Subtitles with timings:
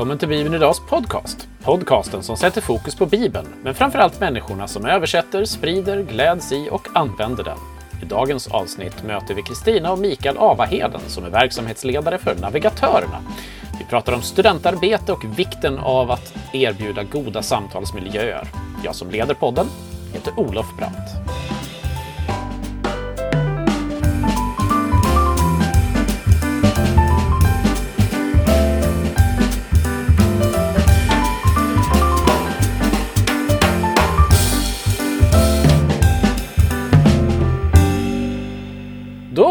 [0.00, 1.48] välkommen till Bibeln Idags podcast.
[1.62, 6.88] Podcasten som sätter fokus på Bibeln, men framförallt människorna som översätter, sprider, gläds i och
[6.94, 7.58] använder den.
[8.02, 13.20] I dagens avsnitt möter vi Kristina och Mikael Avaheden som är verksamhetsledare för Navigatörerna.
[13.78, 18.48] Vi pratar om studentarbete och vikten av att erbjuda goda samtalsmiljöer.
[18.84, 19.66] Jag som leder podden
[20.12, 21.30] heter Olof Brandt.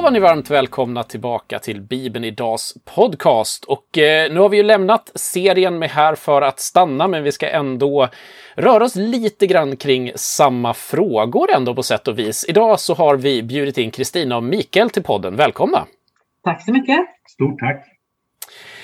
[0.09, 3.65] Var ni varmt välkomna tillbaka till Bibeln Idags podcast.
[3.65, 7.31] Och eh, nu har vi ju lämnat serien med Här för att stanna, men vi
[7.31, 8.07] ska ändå
[8.55, 12.45] röra oss lite grann kring samma frågor ändå på sätt och vis.
[12.47, 15.35] Idag så har vi bjudit in Kristina och Mikael till podden.
[15.35, 15.85] Välkomna!
[16.43, 16.99] Tack så mycket!
[17.27, 17.85] Stort tack!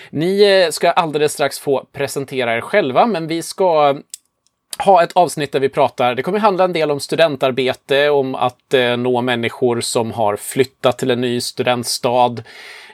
[0.09, 3.95] Ni eh, ska alldeles strax få presentera er själva, men vi ska
[4.79, 8.73] ha ett avsnitt där vi pratar, det kommer handla en del om studentarbete, om att
[8.73, 12.35] eh, nå människor som har flyttat till en ny studentstad.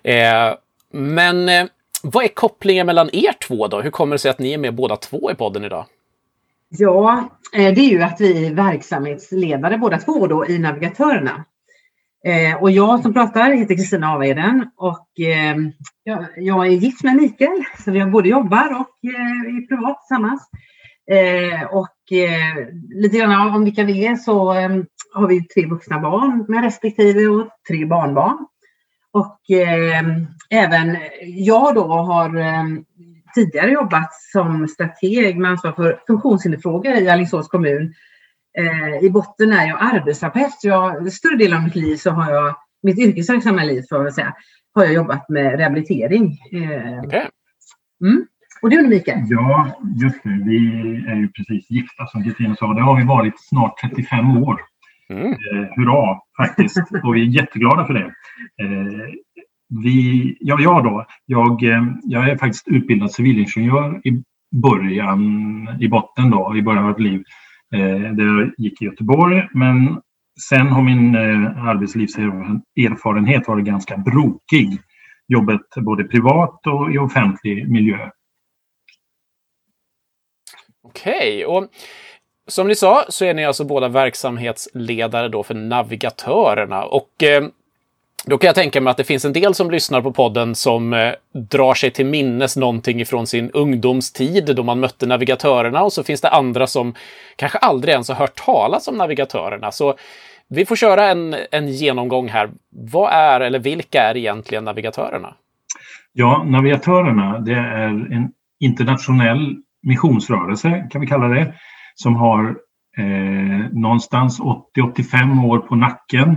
[0.03, 0.53] Eh,
[0.91, 1.65] men eh,
[2.03, 3.81] vad är kopplingen mellan er två då?
[3.81, 5.85] Hur kommer det sig att ni är med båda två i podden idag?
[6.69, 11.45] Ja, eh, det är ju att vi är verksamhetsledare båda två då i Navigatörerna.
[12.25, 15.55] Eh, och jag som pratar heter Kristina Aveden och eh,
[16.03, 20.49] jag, jag, är gift med Mikael, så vi både jobbar och eh, är privat tillsammans.
[21.11, 24.69] Eh, och eh, lite grann om vilka vi är så eh,
[25.13, 28.45] har vi tre vuxna barn med respektive och tre barnbarn.
[29.11, 30.03] Och eh,
[30.49, 32.63] även jag då har eh,
[33.35, 37.93] tidigare jobbat som strateg med ansvar för funktionshinderfrågor i Alingsås kommun.
[38.57, 40.63] Eh, I botten är jag arbetsterapeut.
[40.63, 44.35] Jag, större delen av mitt liv så har jag, mitt yrkesverksamma liv får jag säga,
[44.73, 46.37] har jag jobbat med rehabilitering.
[47.05, 47.25] Okay.
[48.01, 48.27] Mm.
[48.61, 49.19] Och du Mikael?
[49.29, 50.43] Ja, just det.
[50.45, 50.57] Vi
[51.07, 52.73] är ju precis gifta som Kristina sa.
[52.73, 54.61] Det har vi varit snart 35 år.
[55.09, 55.31] Mm.
[55.31, 56.77] Eh, hurra faktiskt.
[57.03, 58.05] Och vi är jätteglada för det.
[58.63, 59.09] Eh,
[59.83, 61.05] vi, ja, jag då.
[61.25, 64.23] Jag, eh, jag är faktiskt utbildad civilingenjör i
[64.55, 67.23] början, i botten då, i början av mitt liv.
[67.73, 69.47] Eh, där jag gick i Göteborg.
[69.53, 70.01] Men
[70.49, 74.79] sen har min eh, arbetslivserfarenhet varit ganska brokig.
[75.27, 78.09] Jobbet både privat och i offentlig miljö.
[80.83, 81.67] Okej, och
[82.47, 86.83] som ni sa så är ni alltså båda verksamhetsledare då för Navigatörerna.
[86.83, 87.43] Och eh,
[88.25, 90.93] då kan jag tänka mig att det finns en del som lyssnar på podden som
[90.93, 96.03] eh, drar sig till minnes någonting ifrån sin ungdomstid då man mötte navigatörerna och så
[96.03, 96.93] finns det andra som
[97.35, 99.71] kanske aldrig ens har hört talas om navigatörerna.
[99.71, 99.95] Så
[100.47, 102.49] vi får köra en, en genomgång här.
[102.69, 105.33] Vad är eller vilka är egentligen navigatörerna?
[106.13, 111.53] Ja, navigatörerna det är en internationell missionsrörelse kan vi kalla det,
[111.95, 112.57] som har
[112.97, 116.29] eh, någonstans 80-85 år på nacken,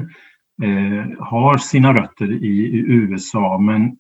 [0.63, 3.97] eh, har sina rötter i, i, USA men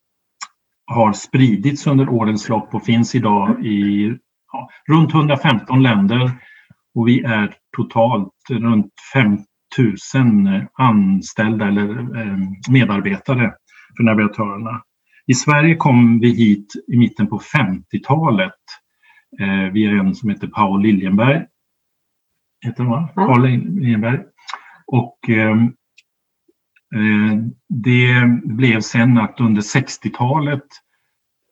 [0.87, 4.07] har spridits under årens lopp och finns idag i
[4.53, 6.31] ja, runt 115 länder
[6.95, 12.39] och vi är totalt runt 5000 anställda eller eh,
[12.71, 13.53] medarbetare
[13.97, 14.83] för navigatörerna.
[15.27, 18.53] I Sverige kom vi hit i mitten på 50-talet
[19.41, 21.47] eh, via en som heter Paul Liljenberg.
[22.65, 23.09] Heter han va?
[23.17, 23.27] Ja.
[23.27, 24.21] Paul Liljenberg.
[24.87, 25.65] Och ehm,
[26.95, 30.65] eh, det blev sen att under 60-talet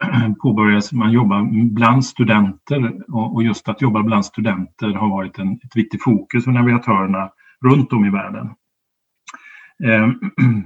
[0.43, 5.77] påbörjades man jobba bland studenter och just att jobba bland studenter har varit en, ett
[5.77, 7.31] viktigt fokus för navigatörerna
[7.65, 8.51] runt om i världen.
[9.85, 10.21] Ehm,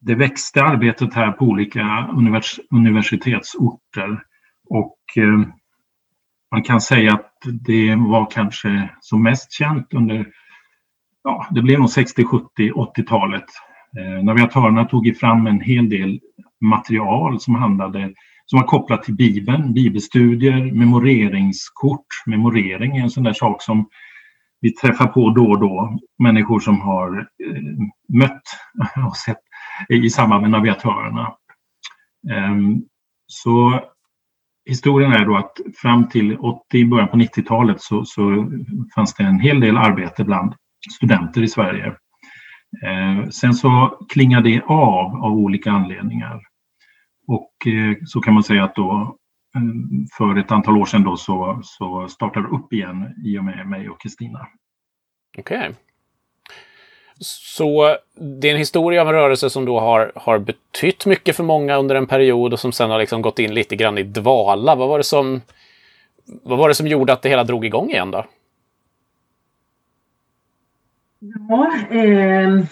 [0.00, 4.24] det växte arbetet här på olika univers universitetsorter
[4.68, 5.52] och ehm,
[6.52, 10.26] man kan säga att det var kanske som mest känt under,
[11.24, 13.44] ja, det blev nog 60, 70, 80-talet.
[13.98, 16.20] Eh, navigatörerna tog fram en hel del
[16.60, 18.14] material som handlade
[18.46, 22.06] som var kopplat till Bibeln, bibelstudier, memoreringskort.
[22.26, 23.88] Memorering är en sån där sak som
[24.60, 25.98] vi träffar på då och då.
[26.18, 27.62] Människor som har eh,
[28.18, 28.42] mött
[29.08, 29.38] och sett
[29.88, 31.34] i samband med navigatörerna.
[32.30, 32.56] Eh,
[33.26, 33.80] så
[34.66, 38.50] historien är då att fram till 80, början på 90-talet så, så
[38.94, 40.54] fanns det en hel del arbete bland
[40.96, 41.86] studenter i Sverige.
[42.84, 46.40] Eh, sen så klingade det av av olika anledningar.
[47.26, 49.16] Och eh, så kan man säga att då
[49.56, 49.62] eh,
[50.18, 53.68] för ett antal år sedan då så, så startade det upp igen i och med
[53.68, 54.46] mig och Kristina.
[55.38, 55.58] Okej.
[55.58, 55.74] Okay.
[57.22, 61.44] Så det är en historia av en rörelse som då har, har betytt mycket för
[61.44, 64.74] många under en period och som sen har liksom gått in lite grann i dvala.
[64.74, 65.40] Vad var det som,
[66.42, 68.24] vad var det som gjorde att det hela drog igång igen då?
[71.48, 72.64] Ja, eh,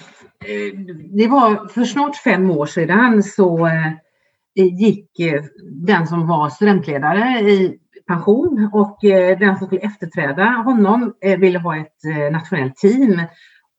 [1.11, 3.93] det var för snart fem år sedan så eh,
[4.55, 11.15] gick eh, den som var studentledare i pension och eh, den som skulle efterträda honom
[11.21, 13.23] eh, ville ha ett eh, nationellt team.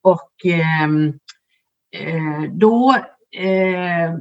[0.01, 1.07] Och ehm,
[1.95, 2.95] eh, då
[3.37, 4.15] eh,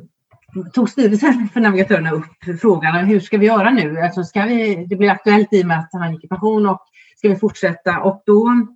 [0.75, 4.01] tog styrelsen för navigatörerna upp frågan hur ska vi göra nu?
[4.01, 6.81] Alltså ska vi, det blir aktuellt i och med att han gick i pension och
[7.17, 8.01] ska vi fortsätta?
[8.01, 8.67] Och då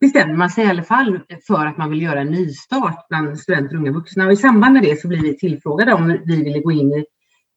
[0.00, 3.74] bestämde man sig i alla fall för att man vill göra en nystart bland studenter
[3.74, 4.26] och unga vuxna.
[4.26, 7.04] Och i samband med det så blev vi tillfrågade om vi ville gå in i,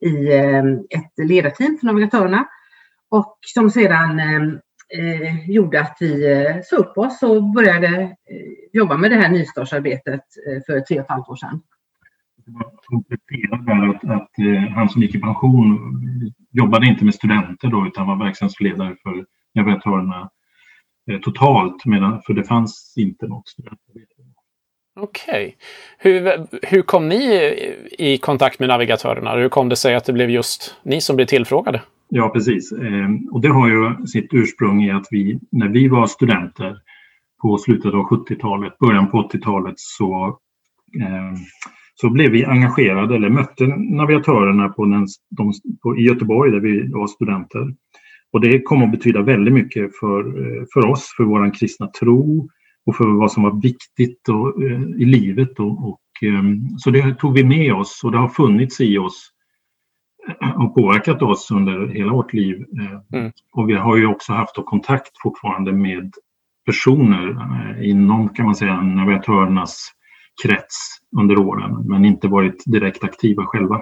[0.07, 2.47] i ehm, ett ledarteam för navigatörerna.
[3.09, 4.59] Och som sedan ehm,
[4.94, 8.12] eh, gjorde att vi eh, sa upp oss och började eh,
[8.74, 11.62] jobba med det här nystartsarbetet eh, för tre och ett halvt år sedan.
[12.86, 13.56] Komplettera
[13.89, 15.80] att, att eh, han som gick i pension
[16.51, 19.25] jobbade inte med studenter då utan var verksamhetsledare för
[19.56, 20.30] navigatörerna
[21.12, 24.13] eh, totalt, medan, för det fanns inte något studentarbete.
[25.00, 25.45] Okej.
[25.45, 25.54] Okay.
[25.98, 27.54] Hur, hur kom ni
[27.92, 29.36] i kontakt med navigatörerna?
[29.36, 31.81] Hur kom det sig att det blev just ni som blev tillfrågade?
[32.09, 32.71] Ja, precis.
[32.71, 36.77] Ehm, och det har ju sitt ursprung i att vi, när vi var studenter
[37.42, 40.39] på slutet av 70-talet, början på 80-talet, så,
[41.01, 41.36] ehm,
[41.95, 46.92] så blev vi engagerade, eller mötte navigatörerna på den, de, på, i Göteborg där vi
[46.92, 47.74] var studenter.
[48.31, 52.50] Och det kom att betyda väldigt mycket för, eh, för oss, för vår kristna tro
[52.86, 55.60] och för vad som var viktigt och, eh, i livet.
[55.60, 59.31] Och, och, ehm, så det tog vi med oss och det har funnits i oss
[60.39, 62.65] har påverkat oss under hela vårt liv.
[62.79, 63.31] Eh, mm.
[63.53, 66.13] Och vi har ju också haft kontakt fortfarande med
[66.65, 69.91] personer eh, inom kan man säga navigatörernas
[70.44, 73.81] krets under åren men inte varit direkt aktiva själva.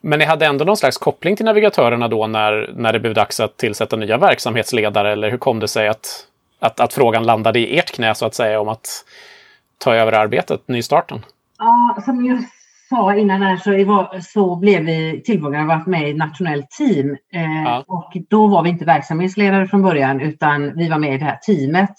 [0.00, 3.40] Men ni hade ändå någon slags koppling till navigatörerna då när, när det blev dags
[3.40, 6.26] att tillsätta nya verksamhetsledare eller hur kom det sig att,
[6.58, 9.04] att, att frågan landade i ert knä så att säga om att
[9.78, 11.24] ta över arbetet, nystarten?
[11.58, 12.44] Ja, som jag
[12.94, 16.70] sa innan här så, var, så blev vi tillfrågade att vara med i ett nationellt
[16.70, 17.10] team.
[17.10, 17.84] Eh, ja.
[17.86, 21.36] Och då var vi inte verksamhetsledare från början utan vi var med i det här
[21.36, 21.94] teamet.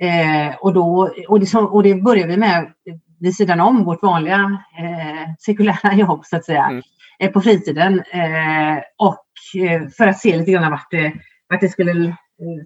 [0.00, 2.72] Eh, och, då, och, det, och det började vi med
[3.20, 6.64] vid sidan om vårt vanliga eh, sekulära jobb så att säga.
[6.64, 6.82] Mm.
[7.20, 8.02] Eh, på fritiden.
[8.12, 9.24] Eh, och
[9.62, 11.12] eh, för att se lite grann vart det,
[11.48, 12.16] vart det skulle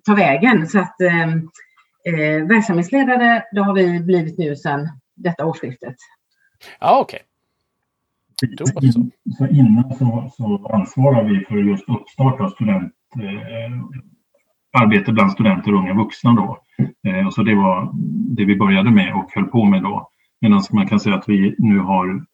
[0.05, 0.67] ta vägen.
[0.67, 0.97] Så att
[2.49, 5.95] verksamhetsledare, det har vi blivit nu sedan detta årsskiftet.
[6.81, 7.17] Ja, okej.
[7.17, 7.34] Okay.
[9.39, 13.81] Så innan så, så ansvarar vi för just uppstart av student, eh,
[14.83, 16.33] arbete bland studenter och unga vuxna.
[16.33, 16.59] Då.
[17.09, 17.91] Eh, så det var
[18.37, 20.09] det vi började med och höll på med då.
[20.41, 22.27] Medan man kan säga att vi nu har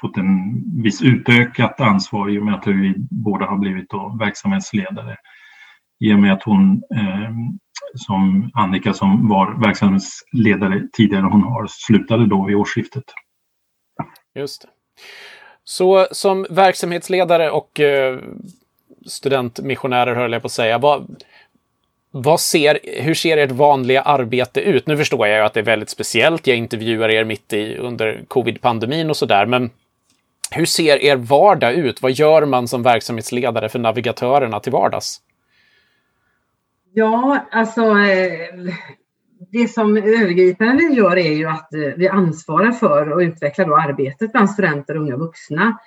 [0.00, 5.16] fått en viss utökat ansvar i och med att vi båda har blivit då verksamhetsledare.
[6.00, 7.30] I och med att hon eh,
[7.94, 13.04] som Annika som var verksamhetsledare tidigare, hon har slutade då vid årsskiftet.
[14.34, 14.68] Just det.
[15.64, 18.18] Så som verksamhetsledare och eh,
[19.06, 21.22] studentmissionärer höll jag på att säga, vad,
[22.10, 24.86] vad ser, hur ser ert vanliga arbete ut?
[24.86, 26.46] Nu förstår jag ju att det är väldigt speciellt.
[26.46, 29.70] Jag intervjuar er mitt i under covid-pandemin och sådär, men
[30.50, 32.02] hur ser er vardag ut?
[32.02, 35.20] Vad gör man som verksamhetsledare för navigatörerna till vardags?
[36.92, 38.74] Ja, alltså eh,
[39.52, 43.76] det som övergripande vi gör är ju att eh, vi ansvarar för och utvecklar då
[43.76, 45.78] arbetet bland studenter och unga vuxna.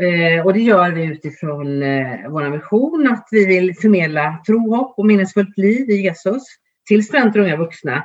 [0.00, 4.98] Eh, och det gör vi utifrån eh, vår vision att vi vill förmedla tro, hopp
[4.98, 6.42] och meningsfullt liv i Jesus
[6.88, 8.04] till studenter och unga vuxna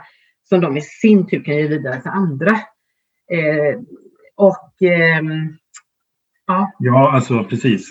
[0.50, 2.59] som de i sin tur kan ge vidare till andra.
[4.35, 5.57] och ehm,
[6.47, 6.71] ja.
[6.79, 7.89] Ja, alltså precis.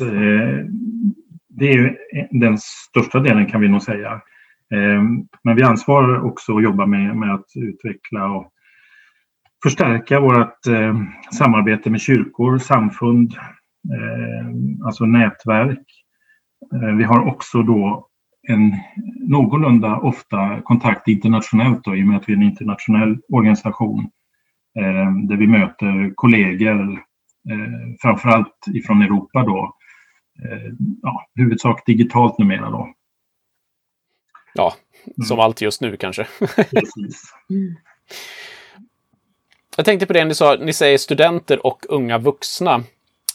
[1.48, 1.96] det är ju
[2.30, 4.22] den största delen kan vi nog säga.
[4.74, 8.52] Ehm, men vi ansvarar också att jobba med, med att utveckla och
[9.62, 13.34] förstärka vårt ehm, samarbete med kyrkor, samfund,
[13.94, 15.86] ehm, alltså nätverk.
[16.96, 18.08] Vi har också då
[18.48, 18.72] en
[19.28, 24.00] någorlunda ofta kontakt internationellt då, i och med att vi är en internationell organisation
[24.78, 26.92] eh, där vi möter kollegor,
[27.50, 29.76] eh, framförallt ifrån Europa då,
[30.44, 32.88] eh, ja, huvudsak digitalt numera då.
[34.54, 35.26] Ja, mm.
[35.26, 36.26] som allt just nu kanske.
[39.76, 42.74] Jag tänkte på det ni sa, ni säger studenter och unga vuxna.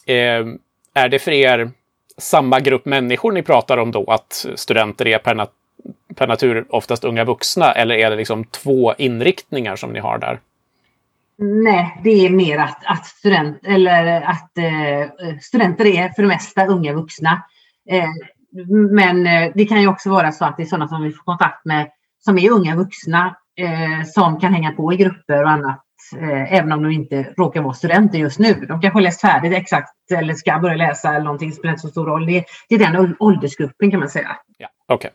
[0.06, 0.46] Eh,
[0.94, 1.70] är det för er
[2.18, 5.46] samma grupp människor ni pratar om då, att studenter är per,
[6.14, 10.40] per natur oftast unga vuxna eller är det liksom två inriktningar som ni har där?
[11.40, 16.66] Nej, det är mer att, att, student, eller att eh, studenter är för det mesta
[16.66, 17.42] unga vuxna.
[17.90, 18.10] Eh,
[18.90, 21.24] men eh, det kan ju också vara så att det är sådana som vi får
[21.24, 21.88] kontakt med
[22.18, 25.80] som är unga vuxna eh, som kan hänga på i grupper och annat
[26.16, 28.54] eh, även om de inte råkar vara studenter just nu.
[28.54, 31.82] De kanske har läst färdigt exakt eller ska börja läsa eller någonting Det spelar inte
[31.82, 32.26] så stor roll.
[32.26, 34.36] Det, det är den åldersgruppen kan man säga.
[34.58, 35.10] Ja, Okay.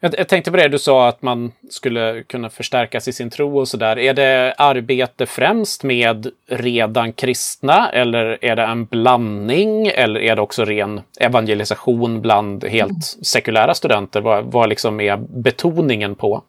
[0.00, 3.58] Jag, jag, tänkte på det du sa att man skulle kunna förstärkas i sin tro
[3.58, 3.98] och sådär.
[3.98, 10.42] Är det arbete främst med redan kristna eller är det en blandning eller är det
[10.42, 13.24] också ren evangelisation bland helt mm.
[13.24, 14.20] sekulära studenter?
[14.20, 16.42] Vad, vad liksom är betoningen på?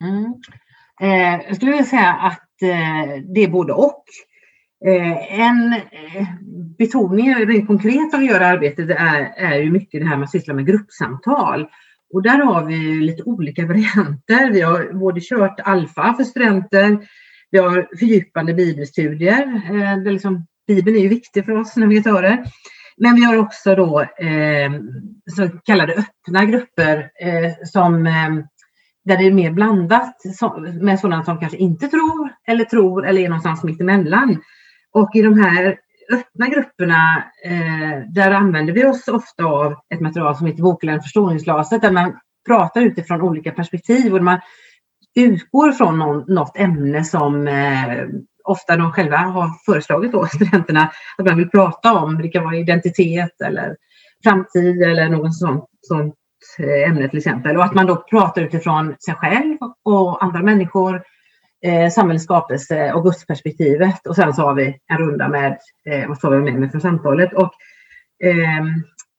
[0.00, 0.34] Mm.
[1.00, 4.04] Eh, jag skulle vilja säga att eh, det är både och.
[4.86, 6.26] Eh, en eh,
[6.78, 10.30] betoning rent konkret av att göra arbetet är, är ju mycket det här med att
[10.30, 11.68] syssla med gruppsamtal.
[12.14, 14.50] Och där har vi lite olika varianter.
[14.52, 16.98] Vi har både kört alfa för studenter,
[17.50, 19.62] vi har fördjupande bibelstudier.
[19.70, 22.44] Eh, det liksom, Bibeln är ju viktig för oss navigatörer.
[22.96, 24.72] Men vi har också då eh,
[25.36, 28.30] så kallade öppna grupper eh, som, eh,
[29.04, 30.16] där det är mer blandat
[30.80, 34.42] med sådana som kanske inte tror eller tror eller är någonstans mitt emellan.
[34.92, 35.78] Och i de här
[36.12, 41.82] öppna grupperna, eh, där använder vi oss ofta av ett material som heter Boklän förstoringsglaset
[41.82, 44.40] där man pratar utifrån olika perspektiv och man
[45.14, 48.06] utgår från någon, något ämne som eh,
[48.44, 52.22] ofta de själva har föreslagit då, studenterna att man vill prata om.
[52.22, 53.76] Det kan vara identitet eller
[54.24, 56.14] framtid eller något sånt, sånt
[56.58, 57.56] eh, ämne till exempel.
[57.56, 61.02] Och att man då pratar utifrån sig själv och andra människor
[61.64, 65.58] eh, samhällets skapelse och gudsperspektivet och sen så har vi en runda med
[65.90, 67.32] eh, vad tar vi med mig från samtalet.
[67.32, 67.52] Och,
[68.24, 68.64] eh,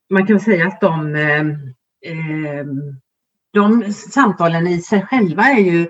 [0.09, 1.41] man kan säga att de, eh,
[2.11, 2.65] eh,
[3.53, 5.87] de samtalen i sig själva är ju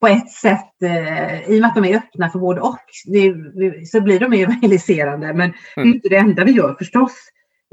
[0.00, 3.34] på ett sätt, eh, i och med att de är öppna för både och, det,
[3.86, 5.34] så blir de evangeliserande.
[5.34, 5.94] Men det är mm.
[5.94, 7.12] inte det enda vi gör förstås.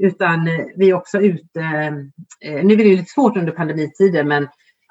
[0.02, 1.90] Utan vi är också ute,
[2.40, 4.48] nu är det lite svårt under pandemitiden, men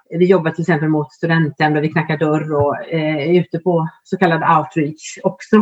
[0.10, 3.90] vi jobbar till exempel mot studenten där vi knackar dörr och eh, är ute på
[4.04, 5.56] så kallad outreach också.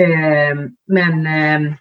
[0.00, 1.74] Eh, men eh,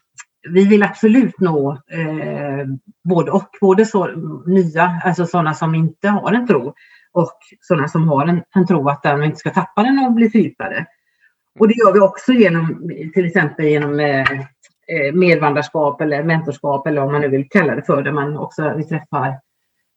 [0.50, 2.68] vi vill absolut nå eh,
[3.04, 4.08] både och, både så
[4.46, 6.74] nya, alltså sådana som inte har en tro
[7.14, 10.30] och sådana som har en, en tro att de inte ska tappa den och bli
[10.30, 10.86] fördjupade.
[11.60, 14.32] Och det gör vi också genom till exempel genom eh,
[14.88, 18.74] eh medvandrarskap eller mentorskap eller vad man nu vill kalla det för, där man också
[18.78, 19.40] vi träffar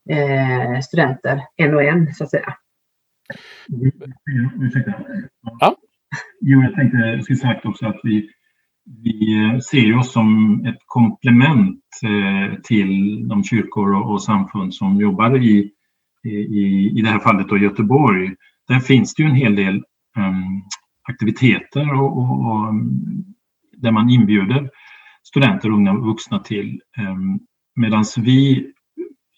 [0.09, 2.53] eh, studenter en och en så att säga.
[4.61, 4.93] Ursäkta.
[5.59, 5.75] Ja.
[6.41, 8.29] Jo, jag tänkte, jag skulle sagt också att vi,
[9.03, 15.37] vi ser oss som ett komplement eh, till de kyrkor och, och samfund som jobbar
[15.37, 15.71] i,
[16.23, 18.35] i, i det här fallet då Göteborg.
[18.67, 19.75] Där finns det ju en hel del
[20.17, 20.63] um,
[21.09, 22.73] aktiviteter och, och, och,
[23.77, 24.69] där man inbjuder
[25.23, 26.81] studenter och unga vuxna till.
[26.97, 27.39] Um,
[27.75, 28.71] Medan vi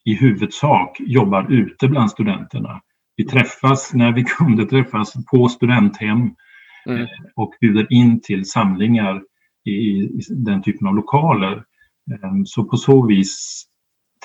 [0.07, 2.81] i huvudsak jobbar ute bland studenterna.
[3.15, 7.01] Vi träffas när vi kunde träffas på studenthem mm.
[7.01, 9.21] Eh, och bjuder in till samlingar
[9.65, 11.63] i, i den typen av lokaler.
[12.11, 13.63] Ehm, så på så vis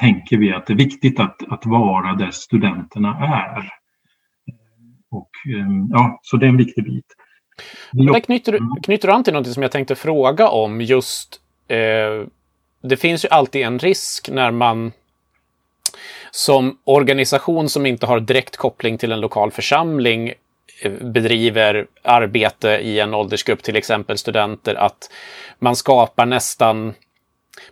[0.00, 3.70] tänker vi att det är viktigt att, att vara där studenterna är.
[5.10, 7.06] Och, ehm, ja, så det är en viktig bit.
[7.92, 8.82] Där knyter, mm.
[8.82, 12.26] knyter du an till något som jag tänkte fråga om just eh,
[12.82, 14.92] det finns ju alltid en risk när man
[16.34, 20.32] som organisation som inte har direkt koppling till en lokal församling
[20.82, 25.10] eh, bedriver arbete i en åldersgrupp, till exempel studenter, att
[25.58, 26.94] man skapar nästan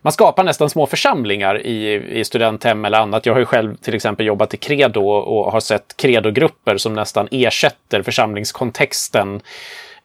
[0.02, 3.26] man skapar nästan små församlingar i, i studenthem eller annat.
[3.26, 7.28] Jag har ju själv till exempel jobbat i Credo och har sett Credo-grupper som nästan
[7.30, 9.40] ersätter församlingskontexten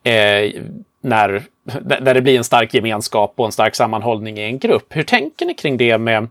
[0.04, 0.52] eh,
[1.02, 1.44] när,
[2.02, 4.86] när det blir en stark gemenskap och en stark sammanhållning i en grupp.
[4.90, 6.28] Hur tänker ni kring det med,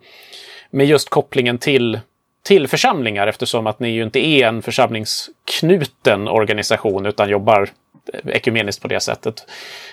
[0.70, 2.00] med just kopplingen till
[2.44, 7.68] till församlingar eftersom att ni ju inte är en församlingsknuten organisation utan jobbar
[8.24, 9.34] ekumeniskt på det sättet.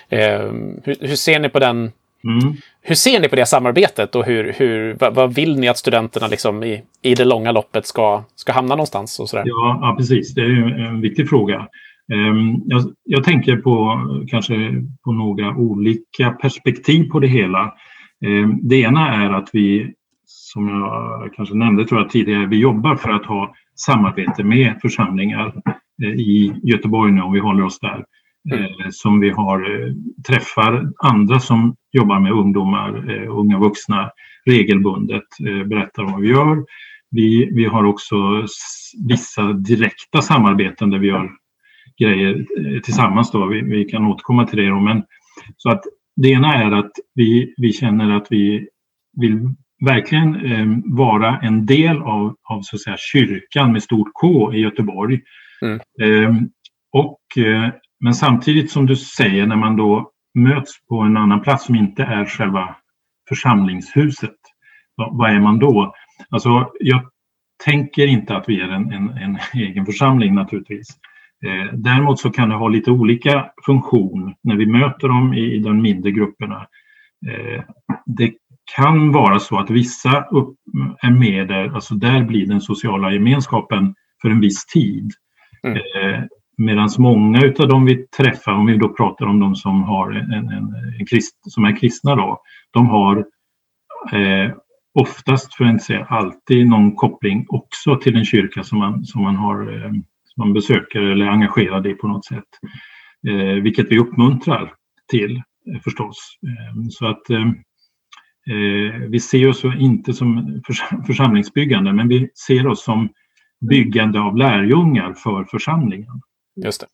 [0.08, 0.40] Eh,
[0.84, 1.76] hur, hur, ser ni på den?
[2.24, 2.54] Mm.
[2.82, 6.26] Hur ser ni på det samarbetet och hur, hur, vad, vad vill ni att studenterna
[6.26, 9.20] liksom i, i det långa loppet ska, ska hamna någonstans?
[9.20, 9.44] Och sådär?
[9.46, 10.34] Ja, ja, precis.
[10.34, 11.68] Det är en viktig fråga.
[12.12, 14.54] Ehm, jag, jag, tänker på kanske
[15.04, 17.74] på några olika perspektiv på det hela.
[18.26, 19.92] Ehm, det ena är att vi
[20.52, 25.62] som jag kanske nämnde tror jag tidigare, vi jobbar för att ha samarbete med församlingar
[26.02, 28.04] eh, i Göteborg nu om vi håller oss där.
[28.52, 28.64] Mm.
[28.64, 29.92] Eh, som vi har eh,
[30.26, 34.10] träffar andra som jobbar med ungdomar, unga vuxna
[34.46, 35.24] regelbundet,
[35.66, 36.64] berättar om vad vi gör.
[37.10, 38.16] vi, vi har också
[39.08, 41.30] vissa direkta samarbeten där vi gör
[42.00, 42.46] grejer
[42.80, 43.30] tillsammans.
[43.30, 43.46] Då.
[43.46, 44.68] Vi, vi kan återkomma till det.
[44.68, 44.80] Då.
[44.80, 45.02] Men,
[45.56, 45.82] så att
[46.16, 48.68] det ena är att vi, vi känner att vi
[49.20, 54.54] vill verkligen eh, vara en del av, av så att säga, kyrkan med stort K
[54.54, 55.20] i Göteborg.
[55.62, 55.78] Mm.
[56.02, 56.42] Eh,
[56.92, 57.68] och, eh,
[58.00, 62.02] men samtidigt som du säger när man då möts på en annan plats som inte
[62.02, 62.76] är själva
[63.28, 64.36] församlingshuset.
[64.96, 65.94] Vad är man då?
[66.30, 67.02] Alltså, jag
[67.64, 70.88] tänker inte att vi är en, en, en egen församling naturligtvis.
[71.46, 75.58] Eh, däremot så kan det ha lite olika funktion när vi möter dem i, i
[75.58, 76.66] de mindre grupperna.
[77.26, 77.62] Eh,
[78.06, 78.32] det
[78.76, 80.56] kan vara så att vissa upp,
[81.02, 85.10] är med där, alltså där blir den sociala gemenskapen för en viss tid.
[85.62, 85.76] Mm.
[85.76, 86.24] Eh,
[86.58, 90.32] Medan många utav dem vi träffar, om vi då pratar om de som, har en,
[90.32, 90.48] en,
[90.98, 93.16] en krist, som är kristna, då, de har
[94.12, 94.52] eh,
[94.94, 99.22] oftast, för att inte säga alltid, någon koppling också till en kyrka som man, som
[99.22, 99.90] man, har, eh,
[100.24, 102.48] som man besöker eller är engagerad i på något sätt.
[103.28, 104.74] Eh, vilket vi uppmuntrar
[105.10, 106.38] till eh, förstås.
[106.46, 107.50] Eh, så att eh,
[109.08, 110.62] vi ser oss inte som
[111.06, 113.08] församlingsbyggande, men vi ser oss som
[113.60, 116.22] byggande av lärjungar för församlingen.
[116.56, 116.86] Just det.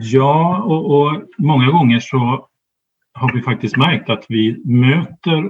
[0.00, 2.48] Ja, och, och, många gånger så
[3.12, 5.44] har vi faktiskt märkt att vi möter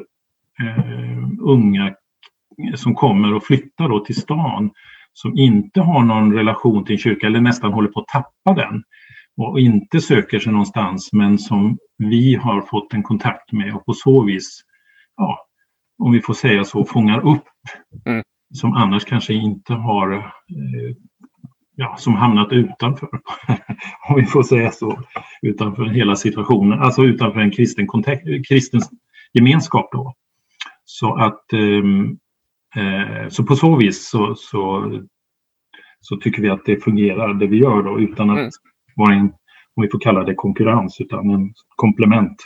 [0.61, 1.95] eh, unga
[2.75, 4.71] som kommer och flyttar då till stan
[5.12, 8.83] som inte har någon relation till en kyrka eller nästan håller på att tappa den
[9.38, 13.92] och inte söker sig någonstans men som vi har fått en kontakt med och på
[13.92, 14.61] så vis,
[15.16, 15.47] ja,
[15.99, 17.45] om vi får säga så, fångar upp
[18.07, 18.23] mm
[18.54, 20.97] som annars kanske inte har eh,
[21.76, 23.09] ja, som hamnat utanför,
[24.09, 25.02] om vi får säga så,
[25.42, 28.80] utanför hela situationen, alltså utanför en kristen, kontext, kristen
[29.33, 29.88] gemenskap.
[29.92, 30.14] Då.
[30.85, 32.18] Så att ehm,
[32.76, 34.92] eh, så på så vis så, så,
[36.00, 38.50] så, tycker vi att det fungerar det vi gör då utan att mm.
[38.99, 39.33] Vara en,
[39.75, 42.44] om vi får kalla det konkurrens, utan en komplement.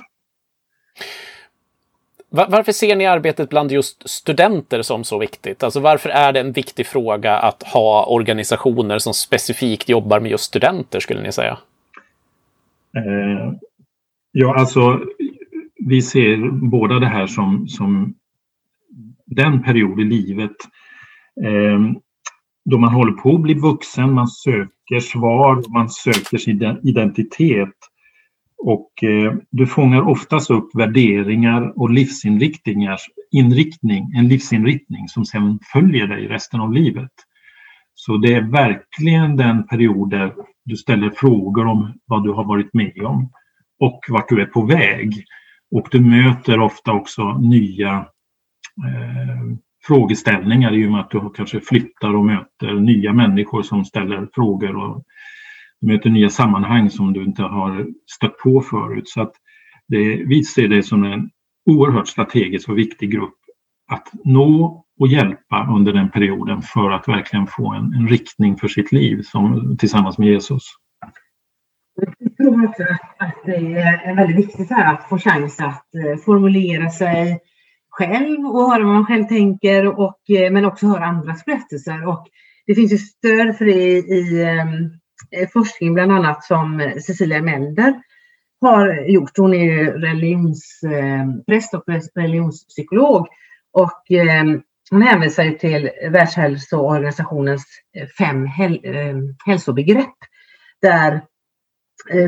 [2.34, 5.62] Varför ser ni arbetet bland just studenter som så viktigt?
[5.62, 10.44] Alltså varför är det en viktig fråga att ha organisationer som specifikt jobbar med just
[10.44, 11.58] studenter skulle ni säga?
[12.96, 13.52] Eh,
[14.32, 15.00] ja, alltså
[15.86, 18.14] vi ser båda det här som, som
[19.26, 20.56] den period i livet
[21.44, 21.80] eh,
[22.64, 27.74] då man håller på att bli vuxen, man söker svar, man söker sin identitet
[28.64, 33.00] och eh, du fångar oftast upp värderingar och livsinriktningars
[33.30, 37.10] inriktning, en livsinriktning som sen följer dig resten av livet.
[37.94, 42.74] Så det är verkligen den period där du ställer frågor om vad du har varit
[42.74, 43.30] med om
[43.80, 45.24] och vart du är på väg.
[45.70, 48.06] Och du möter ofta också nya
[48.86, 54.28] eh, frågeställningar i och med att du kanske flyttar och möter nya människor som ställer
[54.34, 55.04] frågor och
[55.80, 59.08] möter nya sammanhang som du inte har stött på förut.
[59.08, 59.32] Så att
[59.88, 61.30] det, vi ser det som en
[61.70, 63.34] oerhört strategisk och viktig grupp
[63.90, 68.68] att nå och hjälpa under den perioden för att verkligen få en, en riktning för
[68.68, 70.62] sitt liv som, tillsammans med Jesus.
[72.18, 72.82] Jag tror också
[73.18, 77.40] att, det är väldigt viktigt här att få chans att eh, formulera sig
[77.92, 82.06] själv och höra vad man själv tänker och, eh, men också höra andras berättelser.
[82.08, 82.26] Och
[82.66, 84.66] det finns ju stöd för det i, i eh,
[85.40, 88.02] eh, forskning bland annat som Cecilia Melder
[88.60, 89.38] har gjort.
[89.38, 93.26] Hon är ju religionspräst och religionspsykolog
[93.72, 94.02] och
[94.90, 97.64] hon hänvisar till Världshälsoorganisationens
[98.18, 98.80] fem häl
[99.46, 100.16] hälsobegrepp
[100.82, 101.20] där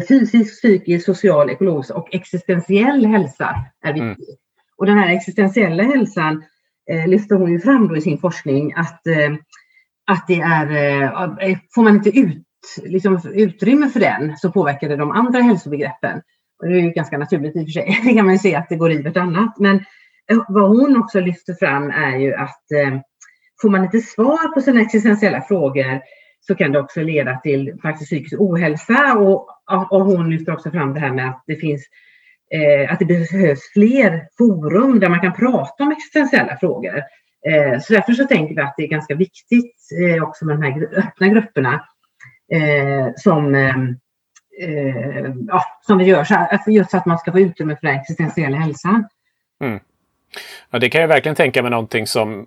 [0.09, 4.29] fysisk, psykisk, social, ekologisk och existentiell hälsa är viktig.
[4.29, 4.38] Mm.
[4.77, 6.45] Och den här existentiella hälsan
[6.91, 9.35] eh, lyfter hon ju fram då i sin forskning att, eh,
[10.07, 10.67] att det är,
[11.41, 12.45] eh, får man inte ut
[12.83, 16.21] liksom, utrymme för den så påverkar det de andra hälsobegreppen.
[16.63, 18.01] Och det är ju ganska naturligt i och för sig.
[18.05, 19.59] Det kan man ju se att det går i vartannat.
[19.59, 19.77] Men
[20.31, 22.99] eh, vad hon också lyfter fram är ju att eh,
[23.63, 26.01] får man inte svar på sina existentiella frågor
[26.41, 29.19] så kan det också leda till faktiskt psykisk ohälsa.
[29.19, 29.49] Och,
[29.91, 31.87] och hon lyfter också fram det här med att det finns
[32.50, 37.02] Eh, att det behövs fler forum där man kan prata om existentiella frågor.
[37.46, 40.62] Eh, så därför så tänker vi att det är ganska viktigt eh, också med de
[40.62, 41.85] här öppna grupperna
[42.52, 43.76] eh, som, eh,
[44.68, 47.87] eh, ja, som vi gör, så att, just så att man ska få utrymme för
[47.87, 49.09] den existentiella hälsan.
[49.61, 49.80] Mm.
[50.70, 52.46] Ja, det kan jag verkligen tänka mig någonting som,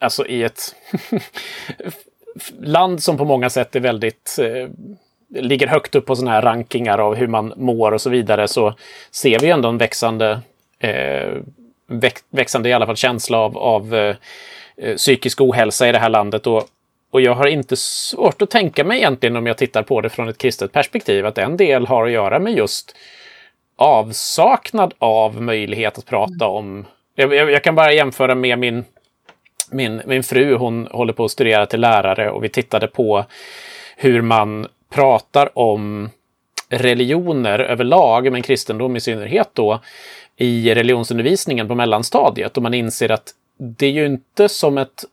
[0.00, 0.74] alltså i ett
[2.58, 4.68] land som på många sätt är väldigt eh,
[5.28, 8.74] ligger högt upp på sådana här rankingar av hur man mår och så vidare så
[9.10, 10.40] ser vi ändå en växande
[10.78, 11.32] eh,
[12.30, 14.16] växande i alla fall känsla av, av eh,
[14.96, 16.46] psykisk ohälsa i det här landet.
[16.46, 16.64] Och,
[17.10, 20.28] och jag har inte svårt att tänka mig egentligen om jag tittar på det från
[20.28, 22.96] ett kristet perspektiv att en del har att göra med just
[23.76, 26.86] avsaknad av möjlighet att prata om...
[27.14, 28.84] Jag, jag, jag kan bara jämföra med min,
[29.70, 33.24] min, min fru, hon håller på att studera till lärare och vi tittade på
[33.96, 36.10] hur man pratar om
[36.68, 39.80] religioner överlag, men kristendom i synnerhet då,
[40.36, 42.56] i religionsundervisningen på mellanstadiet.
[42.56, 45.04] Och man inser att det är ju inte som ett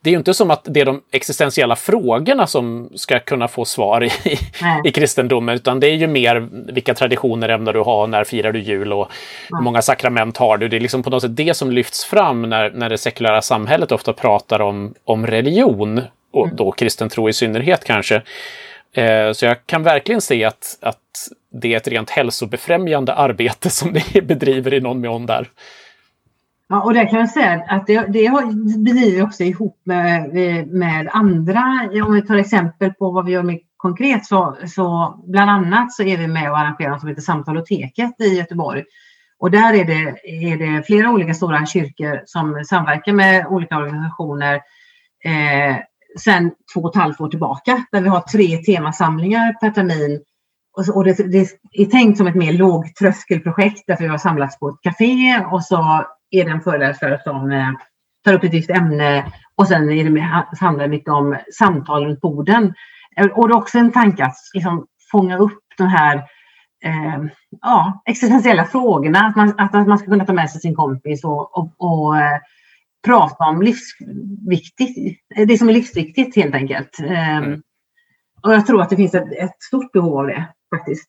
[0.00, 3.64] det är ju inte som att det är de existentiella frågorna som ska kunna få
[3.64, 4.10] svar i,
[4.84, 8.60] i kristendomen, utan det är ju mer vilka traditioner ämnar du ha, när firar du
[8.60, 9.10] jul och
[9.50, 10.68] hur många sakrament har du?
[10.68, 13.92] Det är liksom på något sätt det som lyfts fram när, när det sekulära samhället
[13.92, 16.56] ofta pratar om, om religion, och mm.
[16.56, 18.22] då kristen tro i synnerhet kanske.
[18.92, 20.98] Eh, så jag kan verkligen se att, att
[21.52, 25.48] det är ett rent hälsobefrämjande arbete som ni bedriver i någon mån där.
[26.68, 28.30] Ja, och det kan jag säga att det, det
[28.78, 30.28] bedriver vi också ihop med,
[30.68, 31.90] med andra.
[32.06, 36.02] Om vi tar exempel på vad vi gör med konkret så, så bland annat så
[36.02, 38.84] är vi med och arrangerar något som heter Samtaloteket i Göteborg.
[39.38, 44.54] Och där är det, är det flera olika stora kyrkor som samverkar med olika organisationer
[45.24, 45.76] eh,
[46.18, 50.20] sedan två och ett halvt år tillbaka där vi har tre temasamlingar per termin.
[50.76, 54.68] Och, och det, det, är tänkt som ett mer lågtröskelprojekt därför vi har samlats på
[54.68, 57.70] ett café och så är det en föreläsare som eh,
[58.24, 60.20] tar upp ett visst ämne och sen är det,
[60.60, 62.74] handlar det mycket om samtal runt borden.
[63.16, 66.16] Eh, och det är också en tanke att liksom, fånga upp de här
[66.84, 67.24] eh,
[67.60, 69.18] ja, existentiella frågorna.
[69.18, 72.18] Att man, att, att man ska kunna ta med sig sin kompis och, och, och
[72.18, 72.38] eh,
[73.06, 77.00] prata om livsviktigt, det som är livsviktigt helt enkelt.
[77.00, 77.62] Eh, mm.
[78.42, 81.08] Och jag tror att det finns ett, ett stort behov av det faktiskt.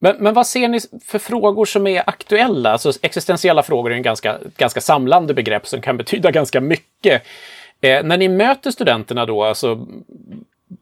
[0.00, 2.72] Men, men vad ser ni för frågor som är aktuella?
[2.72, 7.22] Alltså existentiella frågor är en ganska, ganska samlande begrepp som kan betyda ganska mycket.
[7.80, 9.86] Eh, när ni möter studenterna då, alltså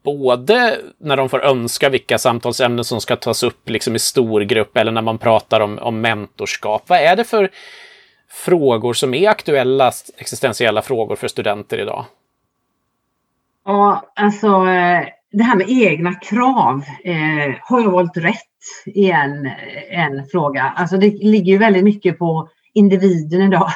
[0.03, 4.77] både när de får önska vilka samtalsämnen som ska tas upp liksom i stor grupp
[4.77, 6.83] eller när man pratar om, om mentorskap.
[6.87, 7.51] Vad är det för
[8.31, 12.05] frågor som är aktuella existentiella frågor för studenter idag?
[13.65, 18.37] Ja, alltså eh, det här med egna krav eh, har ju valt rätt
[18.87, 19.47] i en,
[19.91, 20.63] en fråga.
[20.77, 23.71] Alltså det ligger ju väldigt mycket på individen idag.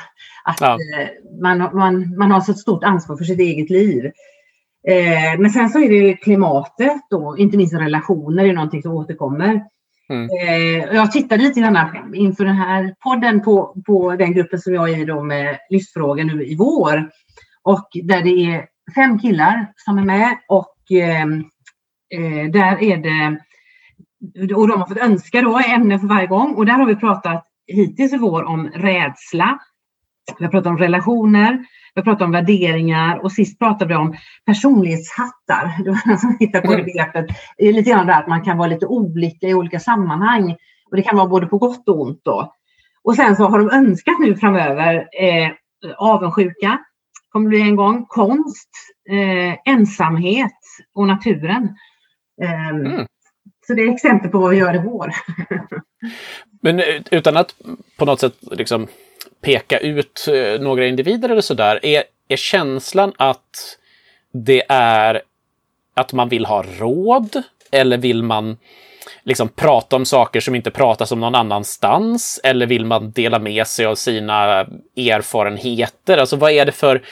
[0.45, 0.73] Att ja.
[0.73, 1.09] eh,
[1.43, 4.05] man, man, man har så stort ansvar för sitt eget liv.
[4.89, 9.65] Eh, men sen så är det klimatet och inte minst relationer är någonting som återkommer.
[10.09, 10.29] Mm.
[10.41, 14.91] Eh, jag tittade lite grann inför den här podden på, på den gruppen som jag
[14.91, 17.11] är i då med livsfrågor nu i vår.
[17.63, 21.23] Och där det är fem killar som är med och eh,
[22.15, 23.41] eh, där är det
[24.55, 27.47] och de har fått önska då ämnen för varje gång och där har vi pratat
[27.67, 29.59] hittills i vår om rädsla.
[30.39, 34.17] Vi har pratat om relationer, vi har pratat om värderingar och sist pratade vi om
[34.47, 35.85] personlighetshattar.
[35.85, 36.87] Det var någon som hittade på det mm.
[36.87, 37.27] begreppet.
[37.59, 40.57] Det är lite grann där att man kan vara lite olika i olika sammanhang
[40.91, 42.55] och det kan vara både på gott och ont då.
[43.05, 45.51] Och sen så har de önskat nu framöver eh,
[45.97, 46.79] avundsjuka,
[47.29, 48.71] kommer bli en gång, konst,
[49.11, 50.59] eh, ensamhet
[50.95, 51.77] och naturen.
[52.43, 53.07] Eh, mm.
[53.67, 55.11] Så det är exempel på vad vi gör i vår.
[56.63, 57.55] Men eh, utan att
[57.97, 58.87] på något sätt liksom
[59.41, 63.79] peka ut eh, några individer eller sådär, är, är känslan att
[64.33, 65.23] det är
[65.95, 67.43] att man vill ha råd?
[67.71, 68.57] Eller vill man
[69.23, 72.41] liksom prata om saker som inte pratas om någon annanstans?
[72.45, 74.67] Eller vill man dela med sig av sina
[74.97, 76.19] erfarenheter?
[76.19, 77.03] Alltså vad är det för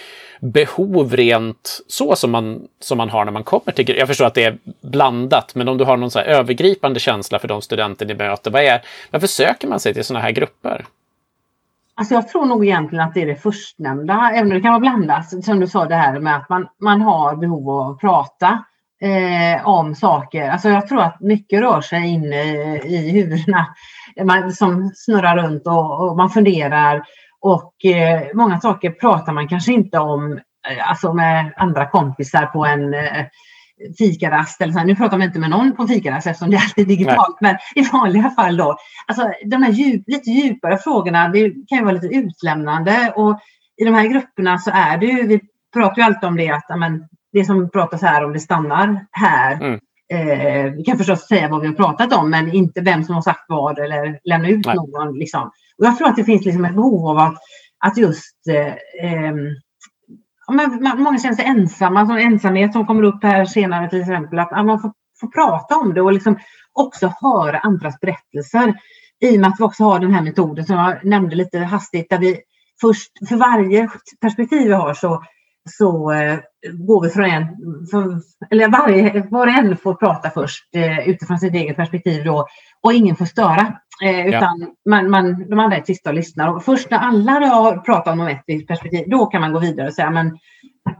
[0.40, 3.96] behov rent så som man, som man har när man kommer till...
[3.96, 7.48] Jag förstår att det är blandat, men om du har någon så övergripande känsla för
[7.48, 10.84] de studenter ni möter, vad är, varför söker man sig till sådana här grupper?
[11.94, 14.80] Alltså jag tror nog egentligen att det är det förstnämnda, även om det kan vara
[14.80, 18.64] blandat, som du sa det här med att man, man har behov av att prata
[19.00, 20.50] eh, om saker.
[20.50, 23.66] Alltså jag tror att mycket rör sig inne i, i huvudena
[24.24, 27.04] man, som snurrar runt och, och man funderar
[27.40, 30.32] och eh, många saker pratar man kanske inte om
[30.68, 33.26] eh, alltså med andra kompisar på en eh,
[33.98, 34.60] fikarast.
[34.60, 36.88] Eller så Nu pratar man inte med någon på en fikarast eftersom det alltid är
[36.88, 37.36] digitalt.
[37.40, 37.56] Nej.
[37.74, 38.76] Men i vanliga fall då.
[39.06, 43.12] Alltså de här djup, lite djupare frågorna, det kan ju vara lite utlämnande.
[43.16, 43.40] Och
[43.76, 45.40] i de här grupperna så är det ju, vi
[45.74, 49.54] pratar ju alltid om det att amen, det som pratas här om det stannar här.
[49.54, 49.80] Mm.
[50.12, 53.22] Eh, vi kan förstås säga vad vi har pratat om men inte vem som har
[53.22, 54.74] sagt vad eller lämna ut Nej.
[54.76, 55.18] någon.
[55.18, 55.50] Liksom.
[55.78, 57.38] Och jag tror att det finns liksom ett behov av att,
[57.84, 59.34] att just eh,
[60.56, 64.38] men, man, många känner sig ensamma, som ensamhet som kommer upp här senare till exempel,
[64.38, 66.38] att man får, får prata om det och liksom
[66.72, 68.74] också höra andras berättelser.
[69.20, 72.10] i och med att vi också har den här metoden som jag nämnde lite hastigt
[72.10, 72.40] där vi
[72.80, 73.88] först för varje
[74.20, 75.24] perspektiv vi har så,
[75.70, 76.38] så eh,
[76.72, 77.46] går vi från en,
[77.90, 82.46] för, eller varje, var och en får prata först eh, utifrån sitt eget perspektiv då
[82.80, 83.78] och ingen får störa.
[84.02, 84.90] Eh, utan ja.
[84.90, 86.56] man, man, de andra är tysta och lyssnar.
[86.56, 89.94] Och först när alla har pratat om ett perspektiv, då kan man gå vidare och
[89.94, 90.38] säga men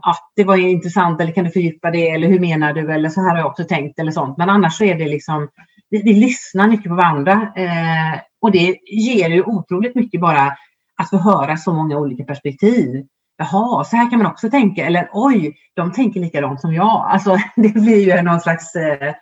[0.01, 3.21] ja, det var intressant eller kan du fördjupa det eller hur menar du eller så
[3.21, 4.37] här har jag också tänkt eller sånt.
[4.37, 5.49] Men annars så är det liksom,
[5.89, 10.57] vi, vi lyssnar mycket på varandra eh, och det ger ju otroligt mycket bara
[11.01, 13.05] att få höra så många olika perspektiv.
[13.37, 14.85] Jaha, så här kan man också tänka.
[14.85, 17.07] Eller oj, de tänker likadant som jag.
[17.09, 19.13] Alltså, det blir ju någon slags eh,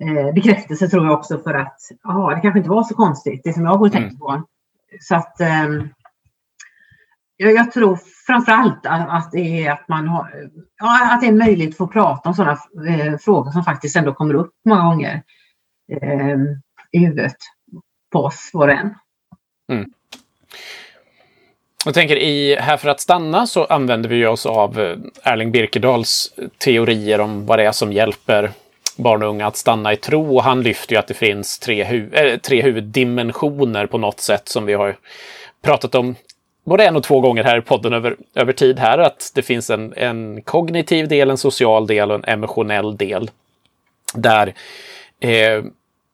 [0.00, 3.52] eh, bekräftelse tror jag också för att aha, det kanske inte var så konstigt, det
[3.52, 4.18] som jag har tänkt mm.
[4.18, 4.42] på.
[5.00, 5.68] Så att eh,
[7.36, 11.32] jag, jag tror framförallt att, att det är att man har, ja, att det är
[11.32, 15.22] möjligt att få prata om sådana eh, frågor som faktiskt ändå kommer upp många gånger
[15.92, 16.38] eh,
[16.92, 17.36] i huvudet
[18.12, 18.94] på oss var och en.
[19.72, 19.90] Mm.
[21.84, 26.34] Jag tänker i Här för att stanna så använder vi oss av eh, Erling Birkedals
[26.58, 28.50] teorier om vad det är som hjälper
[28.96, 30.36] barn och unga att stanna i tro.
[30.36, 34.48] Och han lyfter ju att det finns tre, hu äh, tre huvuddimensioner på något sätt
[34.48, 34.96] som vi har
[35.62, 36.14] pratat om
[36.64, 38.98] både en och två gånger här i podden över, över tid här.
[38.98, 43.30] Att det finns en, en kognitiv del, en social del och en emotionell del.
[44.14, 44.54] Där
[45.20, 45.64] eh,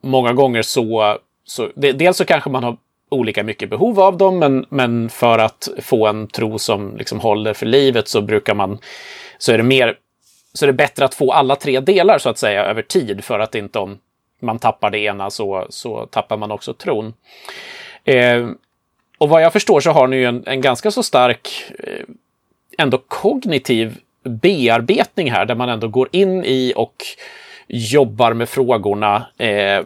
[0.02, 2.76] många gånger så, så det, dels så kanske man har
[3.10, 7.54] olika mycket behov av dem, men, men för att få en tro som liksom håller
[7.54, 8.78] för livet så brukar man,
[9.38, 9.96] så är det mer,
[10.52, 13.38] så är det bättre att få alla tre delar så att säga över tid för
[13.38, 13.98] att inte om
[14.40, 17.14] man tappar det ena så, så tappar man också tron.
[18.04, 18.48] Eh,
[19.18, 22.04] och vad jag förstår så har ni ju en, en ganska så stark eh,
[22.78, 26.94] ändå kognitiv bearbetning här där man ändå går in i och
[27.68, 29.26] jobbar med frågorna.
[29.38, 29.82] Eh,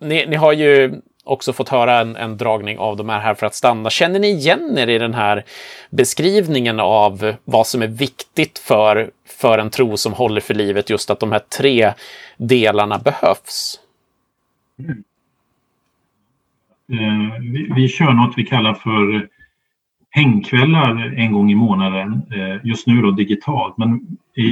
[0.00, 3.46] ni, ni, har ju också fått höra en, en, dragning av de här här för
[3.46, 3.90] att stanna.
[3.90, 5.44] Känner ni igen er i den här
[5.90, 9.10] beskrivningen av vad som är viktigt för,
[9.40, 11.92] för en tro som håller för livet, just att de här tre
[12.36, 13.80] delarna behövs?
[14.78, 15.04] Mm.
[16.92, 19.22] Eh, vi, vi kör något vi kallar för eh,
[20.10, 23.78] hängkvällar en gång i månaden, eh, just nu då digitalt.
[23.78, 24.00] Men
[24.36, 24.46] i,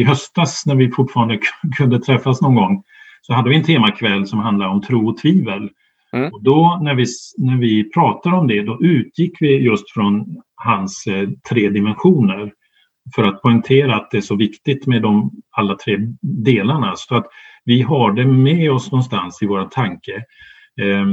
[0.00, 1.38] i höstas när vi fortfarande
[1.76, 2.82] kunde träffas någon gång
[3.22, 5.70] så hade vi en temakväll som handlade om tro och tvivel.
[6.12, 6.32] Mm.
[6.32, 7.04] Och då när vi,
[7.38, 12.52] när vi pratar om det, då utgick vi just från hans eh, tre dimensioner
[13.14, 16.92] för att poängtera att det är så viktigt med de alla tre delarna.
[16.96, 17.26] Så att
[17.64, 20.14] vi har det med oss någonstans i våra tanke.
[20.80, 21.06] Eh,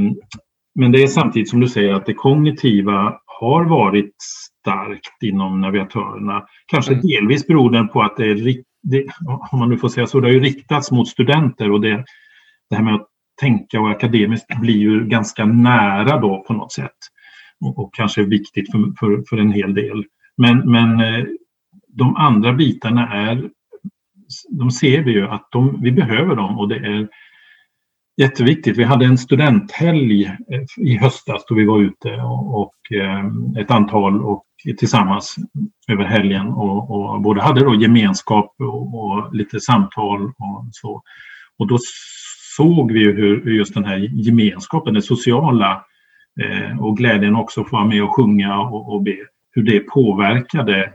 [0.74, 4.14] men det är samtidigt som du säger att det kognitiva har varit
[4.60, 6.46] starkt inom navigatörerna.
[6.66, 7.06] Kanske mm.
[7.06, 9.06] delvis beroende på att det är, det,
[9.52, 12.04] om man nu får säga så, det har ju riktats mot studenter och det,
[12.70, 13.08] det här med att
[13.40, 16.96] tänka och akademiskt blir ju ganska nära då på något sätt.
[17.60, 20.04] Och, och kanske viktigt för, för, för, en hel del.
[20.36, 21.24] Men, men eh,
[21.88, 23.50] de andra bitarna är,
[24.48, 27.08] de ser vi ju att de, vi behöver dem och det är
[28.20, 28.78] jätteviktigt.
[28.78, 33.26] Vi hade en studenthelg eh, i höstas då vi var ute och, och eh,
[33.62, 34.44] ett antal och
[34.78, 35.36] tillsammans
[35.88, 41.02] över helgen och, och både hade då gemenskap och, och, lite samtal och så.
[41.58, 41.78] Och då
[42.58, 45.84] såg vi hur just den här gemenskapen, det sociala
[46.40, 49.16] eh, och glädjen också att få vara med och sjunga och, och be,
[49.50, 50.92] hur det påverkade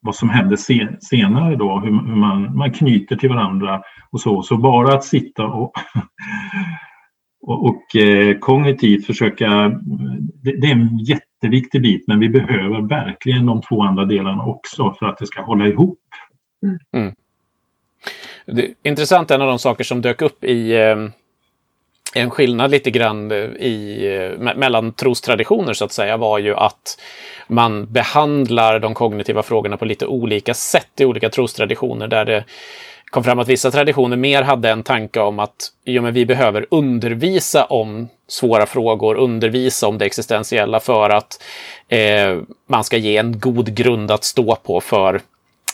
[0.00, 4.42] vad som hände sen, senare då, hur, hur, man, man knyter till varandra och så.
[4.42, 5.72] Så bara att sitta och,
[7.42, 9.48] och, och eh, kognitivt försöka,
[10.42, 14.94] det, det, är en jätteviktig bit men vi behöver verkligen de två andra delarna också
[14.98, 15.98] för att det ska hålla ihop.
[16.92, 17.14] Mm.
[18.52, 20.96] Det är intressant, en av de saker som dök upp i eh,
[22.14, 26.54] en skillnad lite grann eh, i, eh, me mellan trostraditioner så att säga var ju
[26.54, 27.00] att
[27.48, 32.44] man behandlar de kognitiva frågorna på lite olika sätt i olika trostraditioner där det
[33.10, 36.66] kom fram att vissa traditioner mer hade en tanke om att jo, men vi behöver
[36.70, 41.42] undervisa om svåra frågor, undervisa om det existentiella för att
[41.88, 45.20] eh, man ska ge en god grund att stå på för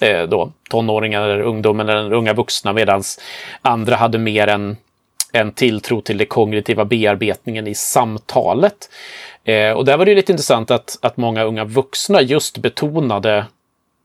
[0.01, 3.03] eh, då, tonåringar, eller ungdomen eller unga vuxna, medan
[3.63, 4.77] andra hade mer en,
[5.33, 8.91] en tilltro till den kognitiva bearbetningen i samtalet.
[9.45, 13.45] Eh, och där var det lite intressant att, att många unga vuxna just betonade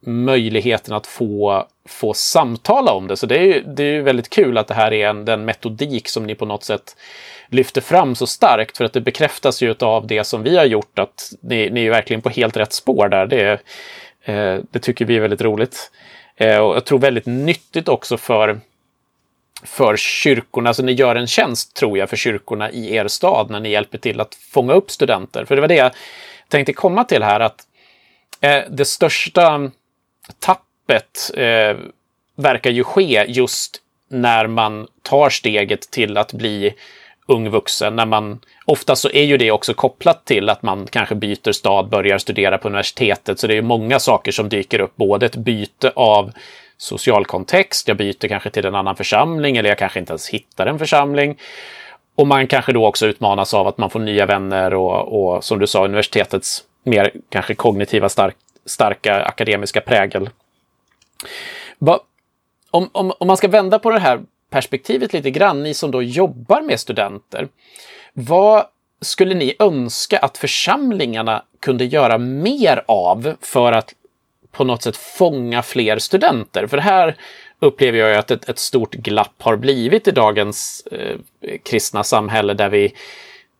[0.06, 3.16] möjligheten att få, få samtala om det.
[3.16, 6.08] Så det är ju det är väldigt kul att det här är en, den metodik
[6.08, 6.96] som ni på något sätt
[7.48, 8.76] lyfter fram så starkt.
[8.76, 11.90] För att det bekräftas ju av det som vi har gjort, att ni, ni är
[11.90, 13.26] verkligen på helt rätt spår där.
[13.26, 13.60] Det, är,
[14.24, 15.90] Eh, det tycker vi är väldigt roligt.
[16.36, 18.60] Eh, och jag tror väldigt nyttigt också för
[19.62, 23.60] för kyrkorna, alltså ni gör en tjänst tror jag för kyrkorna i er stad när
[23.60, 25.44] ni hjälper till att fånga upp studenter.
[25.44, 25.92] För det var det jag
[26.48, 27.66] tänkte komma till här, att
[28.40, 29.70] eh, det största
[30.38, 31.76] tappet eh,
[32.36, 36.74] verkar ju ske just när man tar steget till att bli
[37.30, 37.96] ung vuxen.
[37.96, 41.88] När man, ofta så är ju det också kopplat till att man kanske byter stad,
[41.88, 43.38] börjar studera på universitetet.
[43.38, 46.32] Så det är många saker som dyker upp, både ett byte av
[46.76, 50.66] social kontext, jag byter kanske till en annan församling eller jag kanske inte ens hittar
[50.66, 51.38] en församling.
[52.14, 55.58] Och man kanske då också utmanas av att man får nya vänner och, och som
[55.58, 60.30] du sa, universitetets mer kanske kognitiva stark, starka akademiska prägel.
[61.78, 62.00] Va,
[62.70, 66.02] om, om, om man ska vända på det här perspektivet lite grann, ni som då
[66.02, 67.48] jobbar med studenter.
[68.12, 68.64] Vad
[69.00, 73.94] skulle ni önska att församlingarna kunde göra mer av för att
[74.52, 76.66] på något sätt fånga fler studenter?
[76.66, 77.16] För här
[77.58, 81.16] upplever jag att ett, ett stort glapp har blivit i dagens eh,
[81.64, 82.92] kristna samhälle där vi,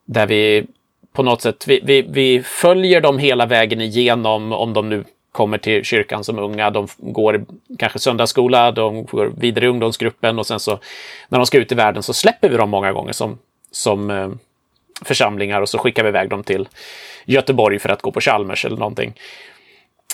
[0.04, 0.66] där vi
[1.12, 5.58] på något sätt, vi, vi, vi följer dem hela vägen igenom, om de nu kommer
[5.58, 7.44] till kyrkan som unga, de går
[7.78, 10.78] kanske söndagsskola, de går vidare i ungdomsgruppen och sen så
[11.28, 13.38] när de ska ut i världen så släpper vi dem många gånger som,
[13.70, 14.28] som eh,
[15.04, 16.68] församlingar och så skickar vi iväg dem till
[17.24, 19.14] Göteborg för att gå på Chalmers eller någonting.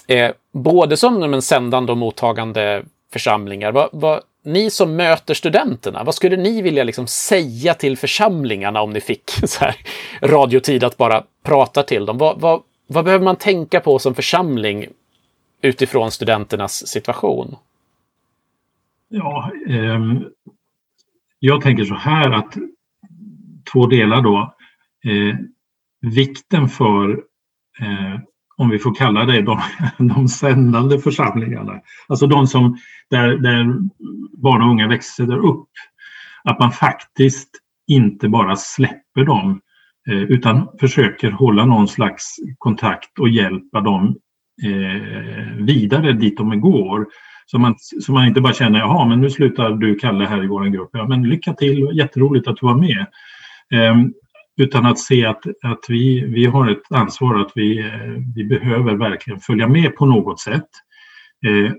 [0.08, 3.72] Eh, både som en sändande och mottagande församlingar.
[3.72, 8.90] Vad, vad, ni som möter studenterna, vad skulle ni vilja liksom säga till församlingarna om
[8.90, 9.76] ni fick så här
[10.20, 12.18] radiotid att bara prata till dem?
[12.18, 14.88] Vad, vad, vad behöver man tänka på som församling
[15.60, 17.56] utifrån studenternas situation?
[19.08, 20.00] Ja, eh,
[21.38, 22.56] jag tänker så här att
[23.72, 24.54] två delar då.
[25.04, 25.36] Eh,
[26.00, 27.10] vikten för,
[27.80, 28.20] eh,
[28.56, 29.60] om vi får kalla det de,
[29.98, 32.78] de sändande församlingarna, alltså de som
[33.10, 33.78] där, där
[34.32, 35.68] barn och unga växer upp,
[36.44, 37.50] att man faktiskt
[37.86, 39.60] inte bara släpper dem
[40.08, 44.16] eh, utan försöker hålla någon slags kontakt och hjälpa dem
[44.64, 47.06] eh, vidare dit de går.
[47.46, 50.46] Så man, så man inte bara känner, jaha men nu slutar du Kalle här i
[50.46, 50.90] vår grupp.
[50.92, 53.06] Ja men lycka till, jätteroligt att du var med.
[53.72, 53.96] Eh,
[54.56, 58.94] utan att se att, att vi, vi har ett ansvar att vi, eh, vi behöver
[58.94, 60.68] verkligen följa med på något sätt.
[61.46, 61.72] Eh,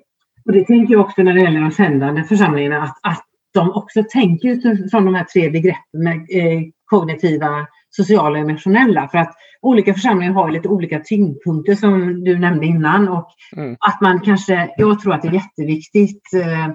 [0.45, 4.03] och det tänker jag också när det gäller de sändande församlingarna, att, att de också
[4.09, 9.07] tänker utifrån de här tre begreppen med eh, kognitiva, sociala och emotionella.
[9.07, 13.77] För att olika församlingar har lite olika tyngdpunkter som du nämnde innan och mm.
[13.79, 16.67] att man kanske, jag tror att det är jätteviktigt eh,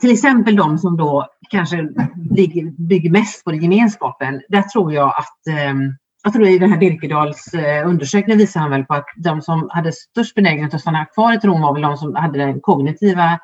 [0.00, 1.88] till exempel de som då kanske
[2.78, 4.42] bygger, mest på gemenskapen.
[4.48, 5.74] Där tror jag att, eh,
[6.24, 9.68] jag tror i den här Birkedals eh, undersökning visar han väl på att de som
[9.72, 13.38] hade störst benägenhet att stanna kvar i tron var väl de som hade den kognitiva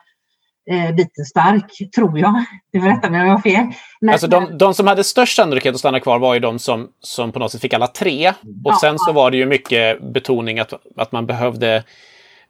[0.96, 2.44] biten stark, tror jag.
[2.72, 3.66] Du får rätta mig om jag har fel.
[4.00, 6.88] Men, alltså de, de, som hade störst sannolikhet att stanna kvar var ju de som,
[7.00, 8.29] som på något sätt fick alla tre.
[8.64, 11.85] Och ja, sen så var det ju mycket betoning att, att man behövde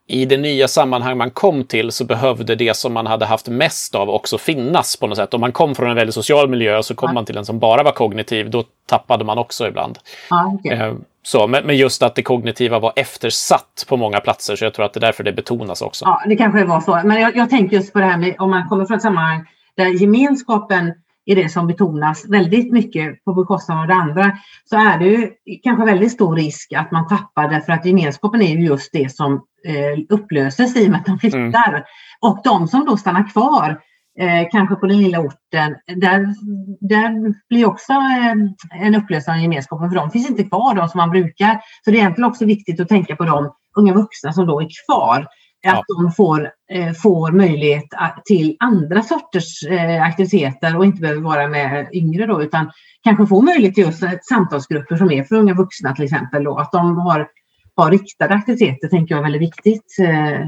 [0.08, 3.94] i det nya sammanhang man kom till så behövde det som man hade haft mest
[3.94, 5.34] av också finnas på något sätt.
[5.34, 7.12] Om man kom från en väldigt social miljö så kom ja.
[7.12, 9.98] man till en som bara var kognitiv, då tappade man också ibland.
[10.30, 10.94] Ja, okay.
[11.26, 14.86] Så, men, men, just att det kognitiva var eftersatt på många platser, så jag tror
[14.86, 16.04] att det är därför det betonas också.
[16.04, 17.00] Ja, det kanske var så.
[17.04, 19.46] Men jag, jag tänker just på det här med om man kommer från ett sammanhang
[19.76, 24.32] där gemenskapen är det som betonas väldigt mycket på bekostnad av det andra,
[24.64, 25.30] så är det ju
[25.62, 29.34] kanske väldigt stor risk att man tappar därför att gemenskapen är ju just det som
[29.66, 31.68] eh, upplöses i och med att de flyttar.
[31.68, 31.82] Mm.
[32.20, 33.80] Och de som då stannar kvar,
[34.20, 36.34] eh, kanske på den lilla orten, där,
[36.80, 40.98] där blir också eh, en upplösning av gemenskapen för de finns inte kvar, de som
[40.98, 41.60] man brukar.
[41.84, 44.68] Så det är egentligen också viktigt att tänka på de unga vuxna som då är
[44.86, 45.26] kvar
[45.66, 47.84] att de får, eh, får möjlighet
[48.24, 52.70] till andra sorters eh, aktiviteter och inte behöver vara med yngre då, utan
[53.02, 56.44] kanske få möjlighet till just samtalsgrupper som är för unga vuxna till exempel.
[56.44, 57.28] Då, att de har,
[57.76, 60.40] har riktade aktiviteter tänker jag är väldigt viktigt eh,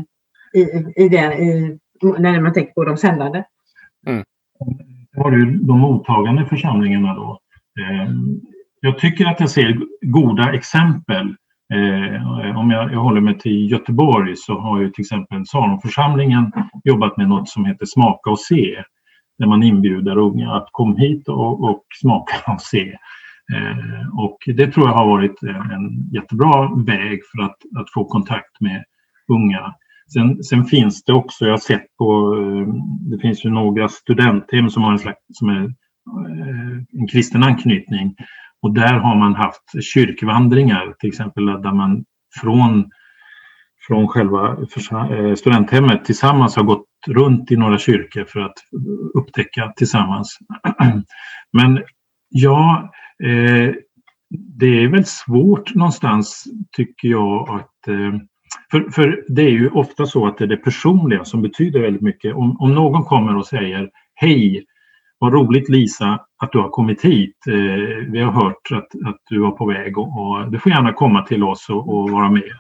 [0.61, 1.79] i, i det, i,
[2.19, 3.45] när man tänker på de sändande.
[4.09, 4.25] Mm.
[5.17, 7.41] har du de mottagande församlingarna då.
[7.81, 8.11] Eh,
[8.81, 11.35] jag tycker att jag ser goda exempel
[11.75, 16.53] eh, om jag, jag, håller mig till Göteborg så har ju till exempel Salomförsamlingen
[16.85, 18.83] jobbat med något som heter Smaka och se.
[19.39, 22.99] Där man inbjuder unga att komma hit och, och smaka och se.
[23.53, 28.61] Eh, och det tror jag har varit en jättebra väg för att, att få kontakt
[28.61, 28.85] med
[29.29, 29.75] unga.
[30.13, 32.75] Sen, sen, finns det också, jag har sett på, eh,
[33.11, 38.15] det finns ju några studenthem som har en slags, som är eh, en kristen anknytning
[38.63, 42.05] och där har man haft kyrkvandringar till exempel där man
[42.41, 42.91] från,
[43.87, 44.57] från själva
[45.11, 48.57] eh, studenthemmet tillsammans har gått runt i några kyrkor för att
[49.15, 50.39] upptäcka tillsammans.
[51.53, 51.83] Men
[52.29, 52.93] ja,
[53.25, 53.75] eh,
[54.31, 56.45] det är väl svårt någonstans
[56.77, 58.15] tycker jag att eh,
[58.71, 62.03] för, för det är ju ofta så att det är det personliga som betyder väldigt
[62.03, 62.35] mycket.
[62.35, 64.65] Om, om någon kommer och säger Hej,
[65.19, 67.37] vad roligt Lisa att du har kommit hit.
[67.49, 67.55] Eh,
[68.11, 71.23] vi har hört att, att du var på väg och, och du får gärna komma
[71.23, 72.53] till oss och, och, vara med.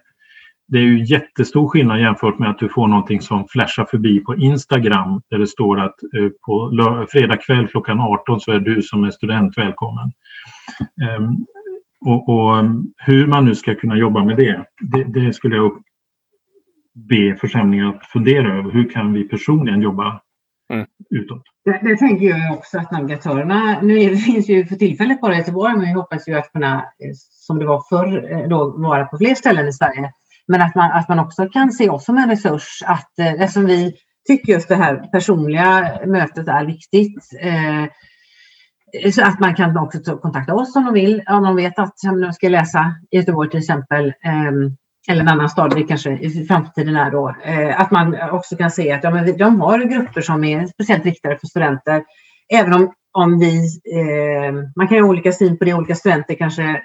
[0.68, 4.36] Det är ju jättestor skillnad jämfört med att du får någonting som flashar förbi på
[4.36, 9.04] Instagram där det står att eh, på fredag kväll klockan 18 så är du som
[9.04, 10.12] är student välkommen.
[11.02, 11.30] Eh,
[12.00, 15.82] och, och, ehm, hur man nu ska kunna jobba med det, det, det skulle jag
[17.08, 18.70] be församlingen att fundera över.
[18.70, 20.20] Hur kan vi personligen jobba
[20.72, 20.86] mm.
[21.10, 21.42] utåt?
[21.64, 25.76] Det, det, tänker jag också att navigatörerna, nu finns ju för tillfället bara i Göteborg,
[25.76, 29.18] men vi hoppas ju att kunna, eh, som det var förr, eh, då, vara på
[29.18, 30.12] fler ställen i Sverige.
[30.46, 33.66] Men att man, att man också kan se oss som en resurs, att eh, eftersom
[33.66, 33.94] vi
[34.26, 37.84] tycker just det här personliga mötet är viktigt, eh,
[39.12, 42.32] så att man kan också kontakta oss om de vill, om de vet att de
[42.32, 44.52] ska läsa i Göteborg till exempel, eh,
[45.08, 48.70] eller en annan stad, det kanske i framtiden är då, eh, att man också kan
[48.70, 52.04] se att ja, men de har grupper som är speciellt riktade för studenter.
[52.52, 53.56] Även om, om vi,
[53.94, 56.82] eh, man kan ju ha olika syn på det, olika studenter kanske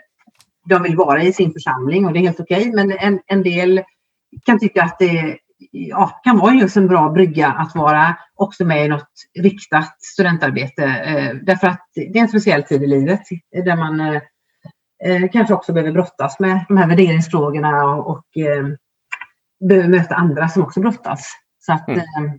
[0.69, 3.43] de vill vara i sin församling och det är helt okej, okay, men en, en
[3.43, 3.82] del
[4.45, 5.38] kan tycka att det
[5.71, 10.84] ja, kan vara just en bra brygga att vara också med i något riktat studentarbete.
[10.84, 13.21] Eh, därför att det är en speciell tid i livet
[13.65, 14.21] där man eh,
[15.06, 18.68] eh, kanske också behöver brottas med de här värderingsfrågorna och, och eh,
[19.70, 21.28] behöver möta andra som också brottas.
[21.60, 22.00] Så att mm.
[22.00, 22.34] eh,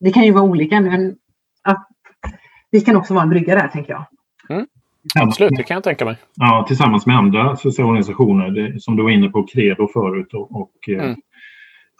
[0.00, 1.16] det kan ju vara olika, men
[1.62, 1.88] att
[2.70, 4.06] vi kan också vara en brygga där, tänker jag.
[4.48, 4.66] Mm.
[5.20, 6.16] Absolut, det kan jag tänka mig.
[6.34, 10.88] Ja, tillsammans med andra organisationer, det, som du var inne på, Credo förut och, och
[10.88, 11.16] eh, mm.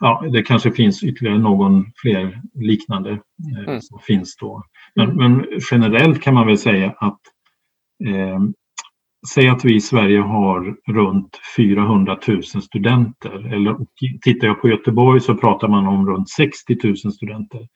[0.01, 3.81] ja, det kanske finns ytterligare någon fler liknande eh, mm.
[3.81, 4.63] som finns då.
[4.95, 7.21] Men, men, generellt kan man väl säga att
[8.05, 8.41] eh,
[9.29, 13.55] Säg att vi i Sverige har runt 400 000 studenter.
[13.55, 13.77] Eller
[14.23, 17.68] tittar jag på Göteborg så pratar man om runt 60 000 studenter.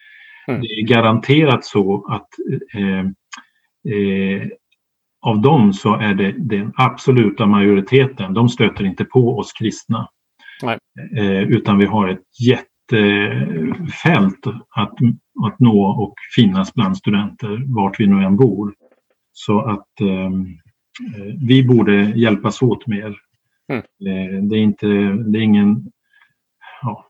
[0.48, 0.60] Mm.
[0.60, 2.28] Det är garanterat så att
[2.74, 2.98] eh,
[3.94, 4.42] eh,
[5.20, 10.08] av dem så är det den absoluta majoriteten, de stöter inte på oss kristna.
[11.16, 14.94] Eh, utan vi har ett jättefält att,
[15.46, 18.74] att nå och finnas bland studenter vart vi nu än bor.
[19.32, 20.65] Så att eh, Eh,
[21.40, 23.14] vi borde hjälpas åt mer.
[23.68, 23.78] Mm.
[23.78, 24.86] Eh, det är inte,
[25.26, 25.92] det är ingen,
[26.82, 27.06] ja,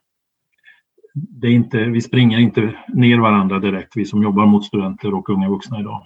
[1.13, 5.29] det är inte, vi springer inte ner varandra direkt, vi som jobbar mot studenter och
[5.29, 6.05] unga vuxna idag.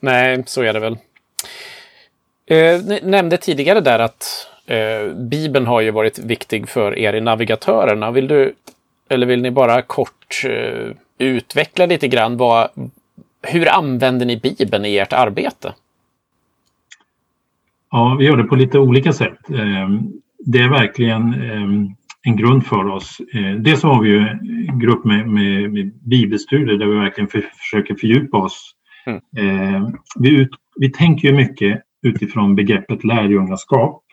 [0.00, 0.98] Nej, så är det väl.
[2.46, 7.20] Eh, ni nämnde tidigare där att eh, Bibeln har ju varit viktig för er i
[7.20, 8.10] navigatörerna.
[8.10, 8.54] Vill du,
[9.08, 12.68] eller vill ni bara kort eh, utveckla lite grann vad,
[13.42, 15.74] hur använder ni Bibeln i ert arbete?
[17.90, 19.50] Ja, vi gör det på lite olika sätt.
[19.50, 20.12] Ehm,
[20.46, 21.88] det är verkligen ehm,
[22.22, 23.20] en grund för oss.
[23.34, 24.18] Eh, dels har vi ju
[24.68, 28.74] en grupp med, med, med bibelstudier där vi verkligen för, försöker fördjupa oss.
[29.06, 29.20] Mm.
[29.38, 34.04] Ehm, vi, ut, vi tänker ju mycket utifrån begreppet lärjungaskap.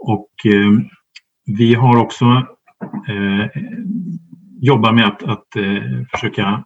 [0.00, 0.30] Och
[1.56, 2.24] vi har också
[3.08, 3.62] eh,
[4.60, 5.82] jobbat med att, att eh,
[6.12, 6.64] försöka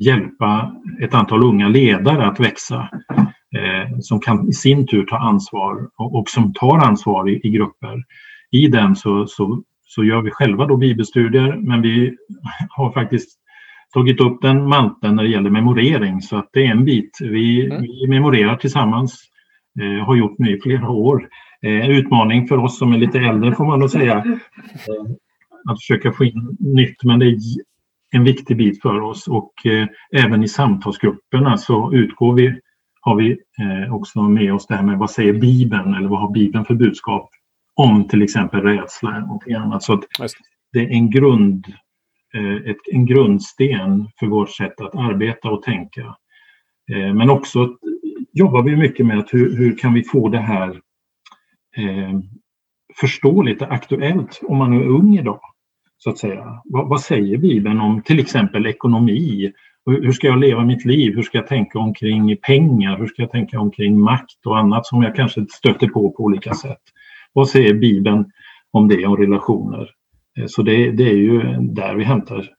[0.00, 2.88] hjälpa ett antal unga ledare att växa
[3.56, 7.50] eh, som kan i sin tur ta ansvar och, och som tar ansvar i, i,
[7.50, 8.04] grupper.
[8.50, 12.16] I den så, så, så gör vi själva då bibelstudier men vi
[12.68, 13.38] har faktiskt
[13.94, 17.18] tagit upp den manteln när det gäller memorering så att det är en bit.
[17.20, 17.82] Vi, mm.
[17.82, 19.24] vi memorerar tillsammans,
[19.80, 21.28] eh, har gjort nu i flera år.
[21.62, 24.16] Eh, utmaning för oss som är lite äldre får man nog säga.
[24.16, 25.12] Eh,
[25.70, 27.36] att försöka få in nytt men det är
[28.10, 32.60] en viktig bit för oss och eh, även i samtalsgrupperna så utgår vi
[33.00, 36.30] har vi eh, också med oss det här med vad säger Bibeln eller vad har
[36.30, 37.30] Bibeln för budskap
[37.74, 39.82] om till exempel rädsla eller någonting annat.
[39.82, 40.02] Så
[40.72, 41.66] det är en, grund,
[42.34, 46.16] eh, ett, en grundsten för vårt sätt att arbeta och tänka.
[46.92, 47.76] Eh, men också
[48.32, 50.70] jobbar vi mycket med att hur, hur kan vi få det här
[51.76, 52.20] eh,
[53.00, 55.40] förståeligt och aktuellt om man är ung idag.
[55.98, 56.62] Så att säga.
[56.64, 59.52] Vad, vad säger Bibeln om till exempel ekonomi
[59.86, 61.14] hur ska jag leva mitt liv?
[61.14, 62.98] Hur ska jag tänka omkring pengar?
[62.98, 66.54] Hur ska jag tänka omkring makt och annat som jag kanske stöter på på olika
[66.54, 66.82] sätt?
[67.32, 68.24] Vad säger Bibeln
[68.70, 69.90] om det om relationer?
[70.38, 72.50] Eh, så det, det är ju där vi hämtar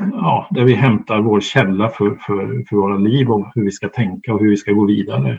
[0.00, 3.88] ja, där vi hämtar vår källa för, för, för våra liv och hur vi ska
[3.88, 5.38] tänka och hur vi ska gå vidare.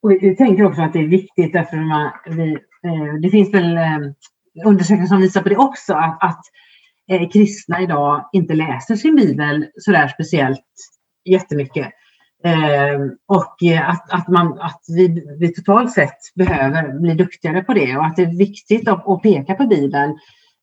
[0.00, 2.52] Och vi tänker också att det är viktigt därför att vi,
[2.84, 3.98] eh, det finns väl eh,
[4.66, 6.40] undersökningar som visar på det också, att, att
[7.10, 10.64] eh, kristna idag inte läser sin bibel sådär speciellt
[11.24, 11.92] jättemycket.
[12.44, 17.74] Ehm, eh, och att, att, man, att vi, vi totalt sett behöver bli duktigare på
[17.74, 20.18] det och att det är viktigt att, att peka på Bibeln.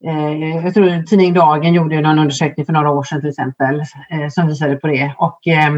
[0.06, 3.80] Eh, jag tror tidningen Dagen gjorde någon undersökning för några år sedan till exempel
[4.10, 5.14] eh, som visade på det.
[5.18, 5.78] Och, ehm,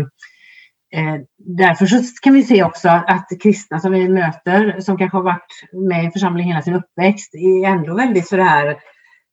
[0.95, 5.23] eh, därför så kan vi se också att kristna som vi möter som kanske har
[5.23, 8.75] varit med i församlingen hela sin uppväxt är ändå väldigt sådär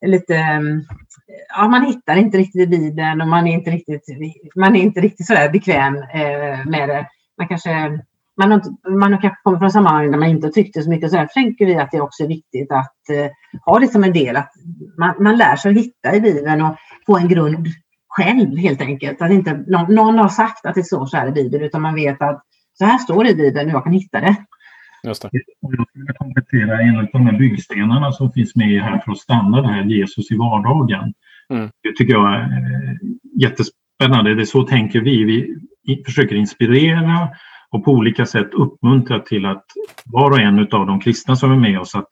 [0.02, 0.84] lite, mm,
[1.56, 4.04] ja man hittar inte riktigt i Bibeln och man är inte riktigt,
[4.56, 7.06] man är inte riktigt sådär bekväm eh, med det.
[7.38, 8.00] Man kanske
[8.36, 11.10] man har, man har kanske kommit från sammanhang där man inte tyckte så mycket.
[11.10, 13.30] Så därför tänker vi att det också är viktigt att eh,
[13.64, 14.36] ha det som en del.
[14.36, 14.52] Att
[14.98, 16.76] man, man lär sig att hitta i Bibeln och
[17.06, 17.66] få en grund
[18.08, 19.22] själv helt enkelt.
[19.22, 21.94] Att inte någon, någon har sagt att det står så här i Bibeln utan man
[21.94, 22.42] vet att
[22.74, 24.36] så här står det i Bibeln och jag kan hitta det.
[25.02, 25.28] Just det.
[25.60, 29.62] jag skulle komplettera en av de här byggstenarna som finns med här för att stanna
[29.62, 31.14] det här Jesus i vardagen.
[31.50, 31.70] Mm.
[31.82, 32.96] Det tycker jag är eh,
[33.40, 34.34] jättespännande.
[34.34, 35.24] Det är så tänker vi.
[35.24, 37.28] Vi försöker inspirera
[37.70, 39.64] och på olika sätt uppmuntra till att
[40.04, 42.08] var och en av de kristna som är med oss att,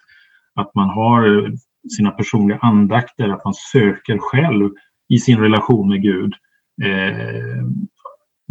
[0.55, 1.53] att man har
[1.97, 4.70] sina personliga andakter, att man söker själv
[5.09, 6.34] i sin relation med Gud
[6.82, 7.64] eh,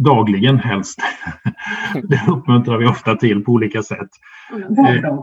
[0.04, 0.98] dagligen helst.
[2.02, 4.08] det uppmuntrar vi ofta till på olika sätt.
[4.52, 5.18] Eh,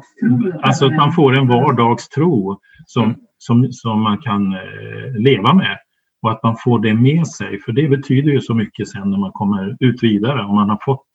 [0.62, 5.78] alltså att man får en vardagstro som, som, som man kan eh, leva med
[6.22, 9.18] och att man får det med sig för det betyder ju så mycket sen när
[9.18, 11.08] man kommer ut vidare om man har fått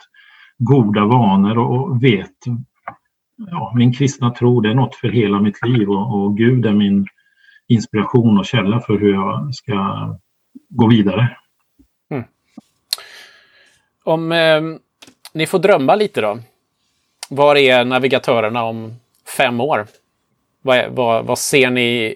[0.59, 2.37] goda vanor och vet
[3.37, 6.73] ja, min kristna tro det är något för hela mitt liv och, och Gud är
[6.73, 7.07] min
[7.69, 10.09] inspiration och källa för hur jag ska
[10.69, 11.37] gå vidare.
[14.05, 14.63] Om eh,
[15.33, 16.39] ni får drömma lite då.
[17.29, 18.97] Var är navigatörerna om
[19.37, 19.87] fem år?
[20.63, 22.15] Vad, vad, vad ser, ni,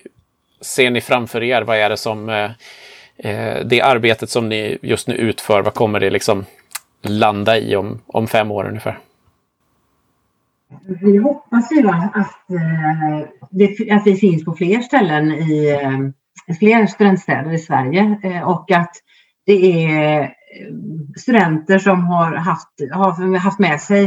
[0.61, 1.63] ser ni framför er?
[1.63, 2.51] Vad är det som eh,
[3.17, 6.45] eh, det arbetet som ni just nu utför, vad kommer det liksom
[7.03, 8.99] landa i om, om fem år ungefär?
[11.01, 16.87] Vi hoppas ju att, eh, det, att vi finns på fler ställen i eh, fler
[16.87, 18.93] studentstäder i Sverige och att
[19.47, 20.75] det är Eh,
[21.21, 24.05] studenter som har haft, har haft med sig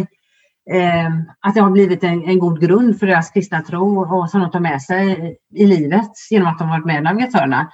[0.71, 1.07] eh,
[1.39, 4.51] att det har blivit en, en, god grund för deras kristna tro och som de
[4.51, 7.71] tar med sig i livet genom att de varit med navigatörerna.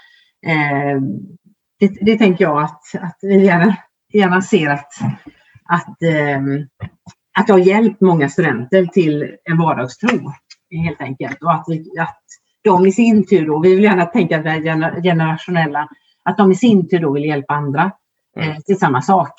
[0.47, 1.01] Eh,
[1.79, 3.75] det, det tänker jag att, att vi gärna
[4.13, 4.93] gärna ser att,
[5.69, 6.41] att, eh,
[7.37, 10.31] att det har hjälpt många studenter till en vardagstro
[10.85, 11.43] helt enkelt.
[11.43, 11.65] Och att,
[11.99, 12.17] att
[12.63, 15.87] de i sin tur, då, vi vill gärna tänka att vi är generationella,
[16.23, 17.91] att de i sin tur då vill hjälpa andra
[18.35, 18.61] eh, mm.
[18.61, 19.33] till samma sak.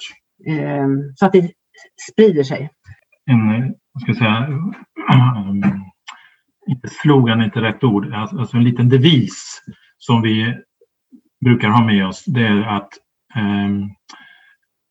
[0.46, 1.50] Eh, så att det
[2.12, 2.70] sprider sig.
[3.30, 4.46] En, ska säga,
[5.12, 5.62] um,
[6.66, 9.62] inte slogan, inte rätt ord, alltså, alltså en liten devis
[9.98, 10.56] som vi
[11.44, 12.88] brukar ha med oss, det är att
[13.36, 13.90] um,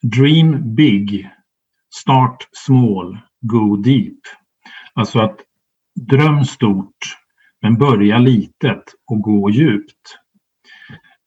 [0.01, 1.29] Dream big,
[1.95, 4.19] start small, go deep.
[4.93, 5.39] Alltså att
[6.09, 6.97] dröm stort
[7.61, 10.17] men börja litet och gå djupt.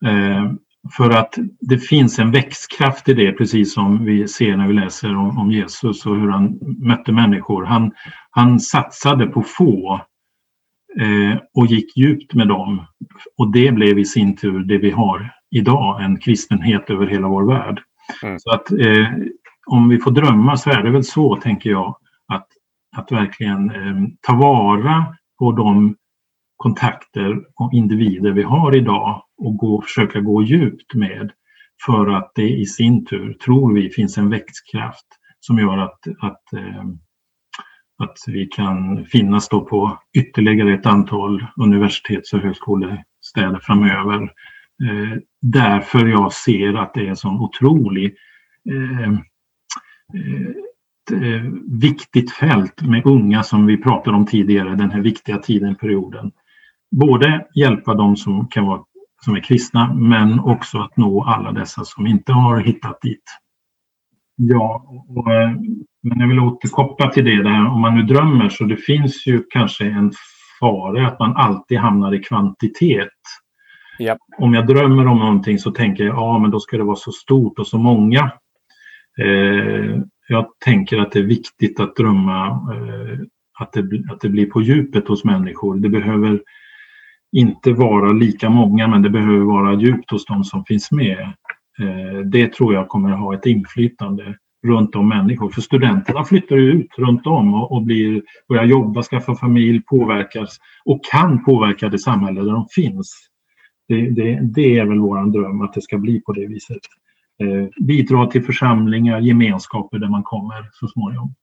[0.06, 0.52] Eh,
[0.96, 5.16] för att det finns en växtkraft i det, precis som vi ser när vi läser
[5.16, 7.64] om, om Jesus och hur han mötte människor.
[7.64, 7.92] Han,
[8.30, 10.00] han satsade på få
[11.00, 12.86] eh, och gick djupt med dem.
[13.36, 17.44] Och det blev i sin tur det vi har idag, en kristenhet över hela vår
[17.44, 17.82] värld.
[18.22, 18.38] Mm.
[18.38, 19.08] Så att eh,
[19.66, 21.96] om vi får drömma så är det väl så, tänker jag,
[22.32, 22.46] att,
[22.96, 25.96] att verkligen eh, ta vara på de
[26.58, 31.30] kontakter och individer vi har idag och gå, försöka gå djupt med
[31.86, 35.06] för att det i sin tur, tror vi, finns en växtkraft
[35.40, 36.84] som gör att, att, eh,
[37.98, 44.22] att vi kan finnas då på ytterligare ett antal universitets och högskolestäder framöver
[44.82, 48.14] eh, därför jag ser att det är en sån otrolig
[48.70, 49.12] eh,
[51.80, 56.32] viktigt fält med unga som vi pratade om tidigare, den här viktiga tiden, perioden.
[56.90, 58.82] Både hjälpa dem som kan vara
[59.24, 63.24] som är kristna men också att nå alla dessa som inte har hittat dit.
[64.36, 65.24] Ja, och,
[66.02, 69.42] men jag vill återkoppla till det där om man nu drömmer så det finns ju
[69.50, 70.12] kanske en
[70.60, 73.08] fara att man alltid hamnar i kvantitet.
[74.00, 74.18] Yep.
[74.38, 77.12] Om jag drömmer om någonting så tänker jag ja men då ska det vara så
[77.12, 78.32] stort och så många.
[79.20, 83.18] Eh, jag tänker att det är viktigt att drömma eh,
[83.58, 85.76] att, det, att det blir på djupet hos människor.
[85.76, 86.40] Det behöver
[87.32, 91.20] inte vara lika många men det behöver vara djupt hos de som finns med.
[91.80, 95.50] Eh, det tror jag kommer att ha ett inflytande runt om människor.
[95.50, 101.04] För studenterna flyttar ut runt om och, och blir, börjar jobba, skaffa familj, påverkas och
[101.04, 103.28] kan påverka det samhälle där de finns.
[103.88, 106.80] Det, det, det är väl våran dröm att det ska bli på det viset.
[107.42, 111.34] Eh, bidra till församlingar, gemenskaper där man kommer så småningom.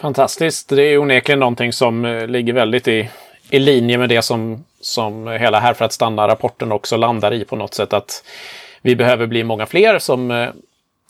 [0.00, 0.68] Fantastiskt.
[0.68, 3.10] Det är onekligen någonting som eh, ligger väldigt i,
[3.50, 7.56] i linje med det som, som hela Här för att stanna-rapporten också landar i på
[7.56, 7.92] något sätt.
[7.92, 8.24] Att
[8.82, 10.48] vi behöver bli många fler som, eh,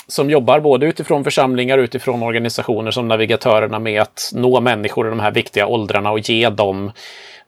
[0.07, 5.11] som jobbar både utifrån församlingar och utifrån organisationer som navigatörerna med att nå människor i
[5.11, 6.93] de här viktiga åldrarna och ge dem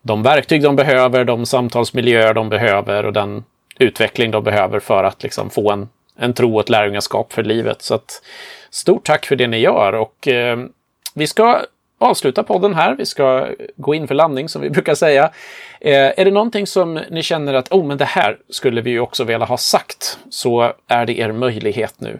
[0.03, 3.45] de verktyg de behöver, de samtalsmiljöer de behöver och den
[3.79, 7.83] utveckling de behöver för att liksom få en, en tro och ett lärjungaskap för livet.
[7.83, 8.23] Så att,
[8.71, 10.59] stort tack för det ni gör och eh,
[11.15, 11.61] vi ska
[11.99, 12.97] avsluta podden här.
[12.97, 15.25] Vi ska gå in för landning som vi brukar säga.
[15.81, 19.01] Eh, är det någonting som ni känner att oh, men det här skulle vi ju
[19.01, 22.19] också vilja ha sagt så är det er möjlighet nu.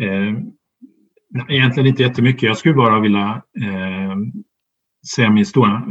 [0.00, 0.34] Eh,
[1.48, 2.42] egentligen inte jättemycket.
[2.42, 4.16] Jag skulle bara vilja eh,
[5.16, 5.82] säga min stora,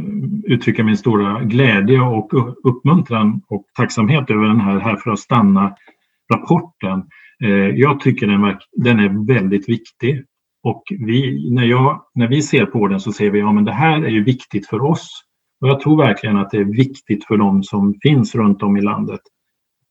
[0.44, 2.30] uttrycka min stora glädje och
[2.64, 7.04] uppmuntran och tacksamhet över den här Här för att stanna-rapporten.
[7.44, 10.24] Eh, jag tycker den, den är väldigt viktig
[10.62, 13.72] och vi, när, jag, när vi ser på den så ser vi att ja, det
[13.72, 15.24] här är ju viktigt för oss.
[15.60, 18.80] Och jag tror verkligen att det är viktigt för de som finns runt om i
[18.80, 19.20] landet.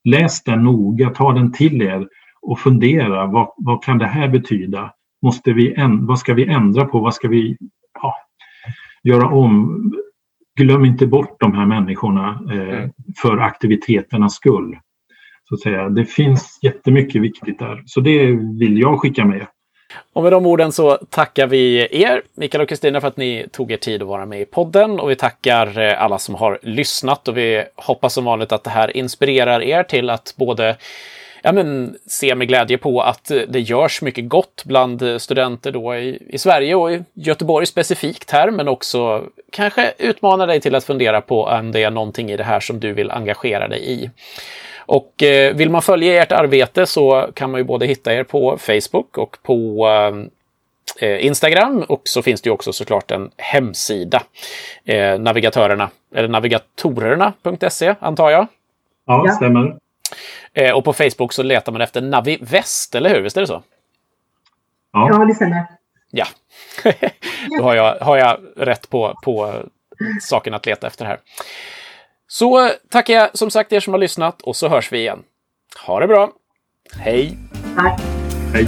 [0.04, 2.08] Läs den noga, ta den till er
[2.42, 3.26] och fundera.
[3.26, 4.92] Vad, vad kan det här betyda?
[5.22, 7.00] Måste vi, vad ska vi ändra på?
[7.00, 7.56] Vad ska vi
[8.02, 8.14] ja,
[9.02, 9.92] göra om?
[10.56, 12.90] Glöm inte bort de här människorna eh, mm.
[13.22, 14.78] för aktiviteternas skull.
[15.48, 15.88] Så att säga.
[15.88, 17.82] Det finns jättemycket viktigt där.
[17.86, 19.46] Så det vill jag skicka med.
[20.12, 23.72] Och med de orden så tackar vi er, Mikael och Kristina, för att ni tog
[23.72, 25.00] er tid att vara med i podden.
[25.00, 28.70] Och vi tackar eh, alla som har lyssnat och vi hoppas som vanligt att det
[28.70, 30.76] här inspirerar er till att både
[31.42, 36.22] ja, men, se med glädje på att det görs mycket gott bland studenter då i,
[36.28, 41.20] i Sverige och i Göteborg specifikt här, men också kanske utmana dig till att fundera
[41.20, 44.10] på om det är någonting i det här som du vill engagera dig i.
[44.88, 48.58] Och eh, vill man följa ert arbete så kan man ju både hitta er på
[48.58, 49.86] Facebook och på
[51.00, 54.22] eh, Instagram och så finns det ju också såklart en hemsida.
[54.84, 58.46] Eh, navigatörerna, eller navigatorerna.se antar jag?
[59.06, 59.76] Ja, det stämmer.
[60.52, 63.20] Eh, och på Facebook så letar man efter Naviväst, eller hur?
[63.20, 63.62] Visst är det så?
[64.92, 65.66] Ja, ja det stämmer.
[66.10, 66.26] Ja,
[67.58, 69.62] då har jag, har jag rätt på, på
[70.20, 71.18] saken att leta efter här.
[72.26, 75.22] Så tackar jag som sagt er som har lyssnat och så hörs vi igen.
[75.86, 76.30] Ha det bra!
[76.98, 77.38] Hej!
[77.76, 78.00] Tack!
[78.52, 78.66] Hej!